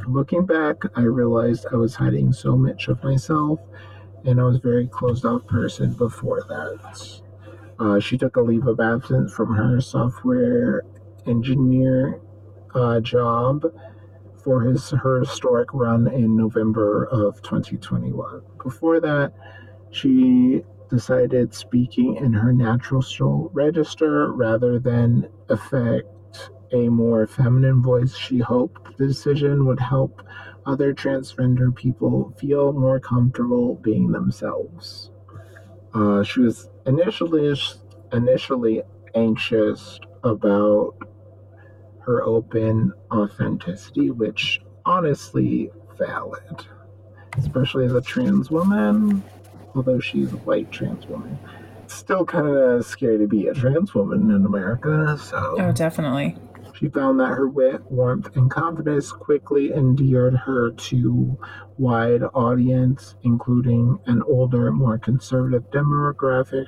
Looking 0.08 0.46
back, 0.46 0.84
I 0.96 1.02
realized 1.02 1.66
I 1.72 1.76
was 1.76 1.96
hiding 1.96 2.32
so 2.32 2.56
much 2.56 2.88
of 2.88 3.04
myself, 3.04 3.60
and 4.24 4.40
I 4.40 4.44
was 4.44 4.58
a 4.58 4.60
very 4.60 4.88
closed 4.88 5.26
off 5.26 5.46
person 5.48 5.94
before 5.94 6.42
that. 6.42 7.22
Uh, 7.80 8.00
she 8.00 8.18
took 8.18 8.38
a 8.38 8.42
leave 8.42 8.68
of 8.68 8.80
absence 8.80 9.34
from 9.34 9.54
her 9.54 9.82
software 9.82 10.84
engineer 11.28 12.22
uh, 12.74 13.00
job 13.00 13.66
for 14.44 14.62
his 14.62 14.92
her 14.92 15.20
historic 15.20 15.74
run 15.74 16.08
in 16.08 16.38
November 16.38 17.06
of 17.06 17.42
2021. 17.42 18.42
Before 18.64 19.00
that, 19.00 19.34
she 19.92 20.62
decided 20.90 21.54
speaking 21.54 22.16
in 22.18 22.32
her 22.32 22.54
natural 22.54 23.02
soul 23.02 23.50
register 23.54 24.32
rather 24.32 24.80
than 24.80 25.28
affect 25.50 26.08
a 26.72 26.90
more 26.90 27.28
feminine 27.28 27.82
voice. 27.82 28.16
She 28.16 28.40
hoped 28.40 28.98
the 28.98 29.08
decision 29.08 29.66
would 29.66 29.80
help 29.80 30.22
other 30.66 30.94
transgender 30.94 31.74
people 31.76 32.34
feel 32.38 32.74
more 32.74 33.00
comfortable 33.00 33.76
being 33.76 34.12
themselves. 34.12 35.12
Uh, 35.94 36.24
she 36.24 36.42
was 36.42 36.70
initially 36.86 37.56
initially 38.12 38.82
anxious 39.16 40.00
about 40.24 40.94
her 42.02 42.24
open 42.24 42.92
authenticity, 43.12 44.12
which 44.12 44.60
honestly 44.86 45.72
valid, 45.98 46.66
especially 47.38 47.86
as 47.86 47.94
a 47.94 48.02
trans 48.02 48.50
woman. 48.52 49.24
Although 49.76 50.00
she's 50.00 50.32
a 50.34 50.38
white 50.38 50.72
trans 50.72 51.06
woman, 51.08 51.38
it's 51.84 51.94
still 51.96 52.26
kind 52.26 52.48
of 52.48 52.86
scary 52.86 53.18
to 53.18 53.28
be 53.28 53.48
a 53.48 53.54
trans 53.54 53.94
woman 53.94 54.32
in 54.32 54.46
America. 54.46 55.18
So, 55.22 55.56
Oh, 55.60 55.72
definitely. 55.72 56.38
She 56.76 56.90
found 56.90 57.22
that 57.22 57.30
her 57.30 57.48
wit, 57.48 57.90
warmth, 57.90 58.36
and 58.36 58.52
confidence 58.52 59.10
quickly 59.10 59.72
endeared 59.72 60.36
her 60.36 60.72
to 60.72 61.38
wide 61.78 62.22
audience, 62.34 63.16
including 63.24 63.98
an 64.08 64.22
older, 64.24 64.72
more 64.74 64.98
conservative 64.98 65.72
demographic 65.72 66.68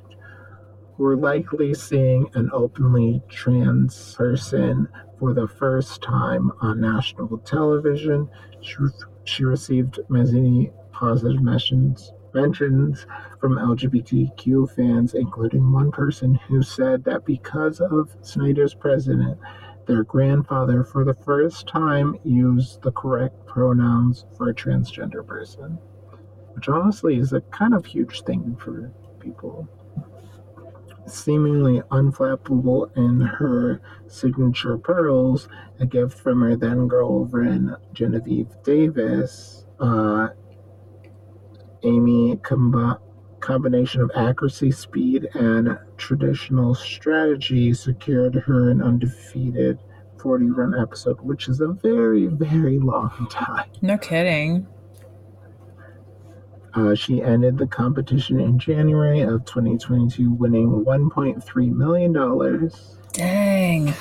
who 0.95 1.03
were 1.03 1.17
likely 1.17 1.73
seeing 1.73 2.29
an 2.35 2.49
openly 2.53 3.21
trans 3.27 4.15
person 4.15 4.87
for 5.19 5.33
the 5.33 5.47
first 5.47 6.01
time 6.01 6.53
on 6.61 6.79
national 6.79 7.37
television. 7.39 8.29
She, 8.61 8.77
she 9.25 9.43
received 9.43 9.99
many 10.07 10.71
positive 10.93 11.41
mentions 11.41 12.13
mentions 12.33 13.07
from 13.41 13.57
LGBTQ 13.57 14.75
fans, 14.75 15.15
including 15.15 15.71
one 15.71 15.91
person 15.91 16.35
who 16.47 16.61
said 16.61 17.03
that 17.03 17.25
because 17.25 17.79
of 17.79 18.15
Schneider's 18.23 18.75
president, 18.75 19.39
their 19.87 20.03
grandfather 20.03 20.83
for 20.83 21.03
the 21.03 21.13
first 21.13 21.67
time 21.67 22.15
used 22.23 22.81
the 22.81 22.91
correct 22.91 23.45
pronouns 23.45 24.25
for 24.35 24.49
a 24.49 24.53
transgender 24.53 25.25
person, 25.25 25.79
which 26.53 26.69
honestly 26.69 27.17
is 27.17 27.33
a 27.33 27.41
kind 27.41 27.73
of 27.73 27.85
huge 27.85 28.21
thing 28.21 28.55
for 28.59 28.91
people. 29.19 29.67
Seemingly 31.07 31.81
unflappable 31.89 32.95
in 32.97 33.21
her 33.21 33.81
signature 34.07 34.77
pearls, 34.77 35.47
a 35.79 35.85
gift 35.85 36.19
from 36.19 36.41
her 36.41 36.57
then 36.57 36.87
girlfriend 36.87 37.75
Genevieve 37.93 38.49
Davis, 38.63 39.65
uh, 39.79 40.27
Amy 41.83 42.35
combi- 42.37 42.99
combination 43.47 44.01
of 44.01 44.11
accuracy, 44.13 44.69
speed, 44.69 45.25
and 45.33 45.79
traditional 45.95 46.75
strategy 46.75 47.73
secured 47.73 48.35
her 48.35 48.69
an 48.69 48.81
undefeated 48.81 49.79
40 50.21 50.47
run 50.47 50.75
episode, 50.77 51.21
which 51.21 51.47
is 51.47 51.61
a 51.61 51.69
very, 51.69 52.27
very 52.27 52.77
long 52.77 53.25
time. 53.31 53.69
No 53.81 53.97
kidding. 53.97 54.67
Uh, 56.73 56.93
she 56.93 57.23
ended 57.23 57.57
the 57.57 57.65
competition 57.65 58.41
in 58.41 58.59
January 58.59 59.21
of 59.21 59.45
2022, 59.45 60.29
winning 60.33 60.83
$1.3 60.83 61.71
million. 61.71 62.69
Dang. 63.13 63.93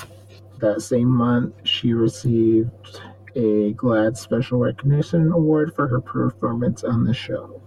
That 0.58 0.82
same 0.82 1.08
month, 1.08 1.54
she 1.62 1.92
received 1.92 3.00
a 3.36 3.74
GLAAD 3.74 4.16
Special 4.16 4.58
Recognition 4.58 5.30
Award 5.30 5.72
for 5.76 5.86
her 5.86 6.00
performance 6.00 6.82
on 6.82 7.04
the 7.04 7.14
show. 7.14 7.62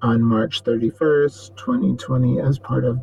On 0.00 0.22
March 0.22 0.62
31st, 0.62 1.56
2020, 1.56 2.40
as 2.40 2.58
part 2.58 2.84
of 2.84 2.98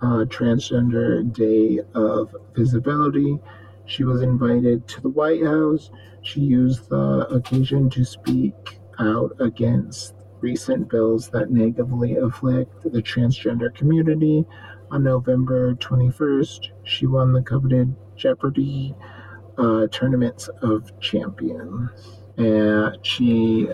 uh, 0.00 0.24
Transgender 0.26 1.32
Day 1.32 1.80
of 1.94 2.36
Visibility, 2.54 3.38
she 3.86 4.04
was 4.04 4.22
invited 4.22 4.86
to 4.86 5.00
the 5.00 5.08
White 5.08 5.44
House. 5.44 5.90
She 6.22 6.40
used 6.40 6.88
the 6.88 7.26
occasion 7.30 7.90
to 7.90 8.04
speak 8.04 8.78
out 9.00 9.32
against 9.40 10.14
recent 10.40 10.88
bills 10.88 11.28
that 11.30 11.50
negatively 11.50 12.16
afflict 12.16 12.92
the 12.92 13.02
transgender 13.02 13.74
community. 13.74 14.44
On 14.92 15.02
November 15.02 15.74
21st, 15.74 16.68
she 16.84 17.06
won 17.06 17.32
the 17.32 17.42
coveted 17.42 17.92
Jeopardy 18.14 18.94
uh, 19.58 19.88
Tournaments 19.88 20.48
of 20.62 20.98
Champions. 21.00 21.90
And 22.36 22.98
she 23.04 23.68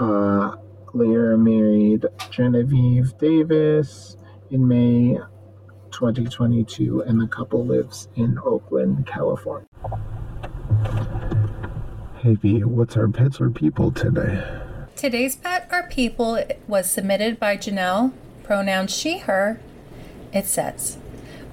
uh, 0.00 0.56
later 0.94 1.36
married 1.36 2.06
Genevieve 2.30 3.16
Davis 3.18 4.16
in 4.50 4.66
May 4.66 5.18
2022, 5.90 7.02
and 7.02 7.20
the 7.20 7.26
couple 7.26 7.64
lives 7.64 8.08
in 8.16 8.38
Oakland, 8.44 9.06
California. 9.06 9.66
Hey 12.16 12.34
V, 12.34 12.64
what's 12.64 12.96
our 12.96 13.08
pets 13.08 13.40
or 13.40 13.50
people 13.50 13.90
today? 13.90 14.42
Today's 14.96 15.36
pet 15.36 15.68
or 15.72 15.84
people 15.84 16.42
was 16.68 16.90
submitted 16.90 17.40
by 17.40 17.56
Janelle, 17.56 18.12
pronouns 18.42 18.94
she, 18.94 19.18
her. 19.18 19.60
It 20.32 20.46
says, 20.46 20.98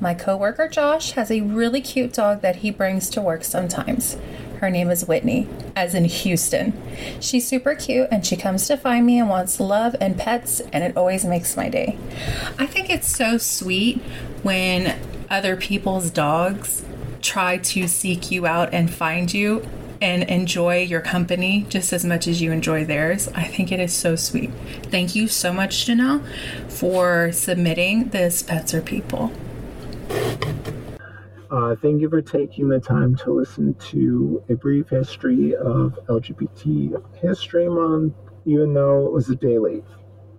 My 0.01 0.13
coworker 0.13 0.67
Josh 0.67 1.11
has 1.11 1.31
a 1.31 1.41
really 1.41 1.81
cute 1.81 2.13
dog 2.13 2.41
that 2.41 2.57
he 2.57 2.71
brings 2.71 3.09
to 3.11 3.21
work 3.21 3.43
sometimes. 3.43 4.17
Her 4.59 4.69
name 4.71 4.89
is 4.89 5.05
Whitney, 5.05 5.47
as 5.75 5.93
in 5.93 6.05
Houston. 6.05 6.73
She's 7.19 7.47
super 7.47 7.75
cute 7.75 8.07
and 8.11 8.25
she 8.25 8.35
comes 8.35 8.67
to 8.67 8.77
find 8.77 9.05
me 9.05 9.19
and 9.19 9.29
wants 9.29 9.59
love 9.59 9.95
and 10.01 10.17
pets, 10.17 10.61
and 10.73 10.83
it 10.83 10.97
always 10.97 11.23
makes 11.23 11.55
my 11.55 11.69
day. 11.69 11.97
I 12.57 12.65
think 12.65 12.89
it's 12.89 13.07
so 13.07 13.37
sweet 13.37 14.01
when 14.41 14.99
other 15.29 15.55
people's 15.55 16.09
dogs 16.09 16.83
try 17.21 17.57
to 17.57 17.87
seek 17.87 18.31
you 18.31 18.47
out 18.47 18.73
and 18.73 18.91
find 18.91 19.33
you 19.33 19.67
and 20.01 20.23
enjoy 20.23 20.81
your 20.81 21.01
company 21.01 21.65
just 21.69 21.91
as 21.93 22.05
much 22.05 22.27
as 22.27 22.41
you 22.41 22.51
enjoy 22.51 22.85
theirs. 22.85 23.27
I 23.29 23.43
think 23.43 23.71
it 23.71 23.79
is 23.79 23.93
so 23.93 24.15
sweet. 24.15 24.51
Thank 24.83 25.15
you 25.15 25.27
so 25.27 25.53
much, 25.53 25.85
Janelle, 25.85 26.23
for 26.71 27.31
submitting 27.31 28.09
this 28.09 28.43
Pets 28.43 28.73
or 28.73 28.81
People. 28.81 29.31
Uh, 31.49 31.75
thank 31.81 32.01
you 32.01 32.09
for 32.09 32.21
taking 32.21 32.67
the 32.67 32.79
time 32.79 33.15
to 33.15 33.31
listen 33.31 33.73
to 33.75 34.43
a 34.49 34.55
brief 34.55 34.89
history 34.89 35.55
of 35.55 35.97
LGBT 36.07 37.01
History 37.21 37.69
Month, 37.69 38.15
even 38.45 38.73
though 38.73 39.05
it 39.05 39.13
was 39.13 39.29
a 39.29 39.35
day 39.35 39.57
late, 39.57 39.85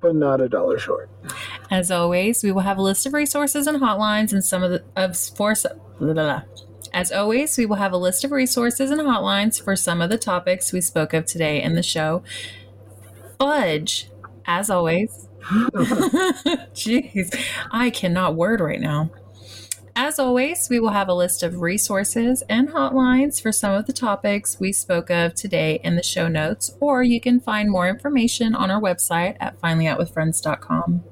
but 0.01 0.15
not 0.15 0.41
a 0.41 0.49
dollar 0.49 0.79
short. 0.79 1.09
As 1.71 1.91
always, 1.91 2.43
we 2.43 2.53
will 2.53 2.61
have 2.61 2.77
a 2.77 2.83
list 2.83 3.07
of 3.07 3.15
resources 3.15 3.67
and 3.67 3.81
hotlines 3.81 4.33
and 4.33 4.45
some 4.45 4.63
of 4.63 4.71
the 4.71 4.85
of 4.97 5.17
for 5.17 5.55
blah, 5.55 5.73
blah, 5.99 6.13
blah. 6.13 6.43
As 6.93 7.11
always, 7.13 7.57
we 7.57 7.65
will 7.65 7.77
have 7.77 7.93
a 7.93 7.99
list 7.99 8.25
of 8.25 8.31
resources 8.31 8.91
and 8.91 9.01
hotlines 9.01 9.63
for 9.63 9.77
some 9.77 10.03
of 10.03 10.11
the 10.11 10.19
topics 10.19 10.73
we 10.73 10.81
spoke 10.81 11.15
of 11.15 11.25
today 11.25 11.63
in 11.63 11.75
the 11.75 11.83
show. 11.83 12.23
Fudge, 13.39 14.11
as 14.47 14.69
always. 14.69 15.29
Jeez, 16.75 17.35
I 17.71 17.91
cannot 17.91 18.35
word 18.35 18.61
right 18.61 18.81
now. 18.81 19.11
As 20.01 20.21
always, 20.21 20.69
we 20.71 20.79
will 20.79 20.91
have 20.91 21.09
a 21.09 21.13
list 21.13 21.43
of 21.43 21.61
resources 21.61 22.45
and 22.49 22.69
hotlines 22.69 23.43
for 23.43 23.51
some 23.51 23.73
of 23.73 23.87
the 23.87 23.93
topics 23.93 24.61
we 24.61 24.71
spoke 24.71 25.11
of 25.11 25.35
today 25.35 25.81
in 25.83 25.97
the 25.97 26.05
show 26.05 26.29
notes, 26.29 26.71
or 26.79 27.03
you 27.03 27.21
can 27.21 27.41
find 27.41 27.69
more 27.69 27.89
information 27.89 28.55
on 28.55 28.71
our 28.71 28.81
website 28.81 29.37
at 29.41 29.61
finallyoutwithfriends.com. 29.61 31.03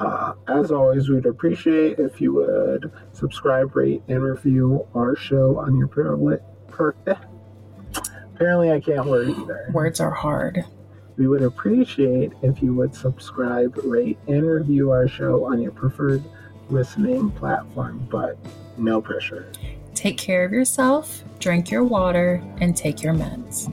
Uh, 0.00 0.32
as 0.48 0.70
always, 0.70 1.10
we'd 1.10 1.26
appreciate 1.26 1.98
if 1.98 2.18
you 2.18 2.32
would 2.32 2.90
subscribe, 3.12 3.76
rate, 3.76 4.02
and 4.08 4.22
review 4.22 4.88
our 4.94 5.14
show 5.14 5.58
on 5.58 5.76
your 5.76 5.88
privilege. 5.88 6.40
Per-. 6.68 6.94
Apparently, 8.34 8.70
I 8.70 8.80
can't 8.80 9.04
word 9.04 9.28
either. 9.28 9.68
Words 9.74 10.00
are 10.00 10.12
hard. 10.12 10.64
We 11.18 11.28
would 11.28 11.42
appreciate 11.42 12.32
if 12.40 12.62
you 12.62 12.72
would 12.72 12.94
subscribe, 12.94 13.76
rate, 13.84 14.18
and 14.28 14.46
review 14.46 14.92
our 14.92 15.08
show 15.08 15.44
on 15.44 15.60
your 15.60 15.72
preferred 15.72 16.24
listening 16.70 17.30
platform, 17.32 18.06
but 18.10 18.38
no 18.76 19.00
pressure. 19.00 19.50
Take 19.94 20.18
care 20.18 20.44
of 20.44 20.52
yourself, 20.52 21.22
drink 21.38 21.70
your 21.70 21.84
water, 21.84 22.42
and 22.60 22.76
take 22.76 23.02
your 23.02 23.14
meds. 23.14 23.72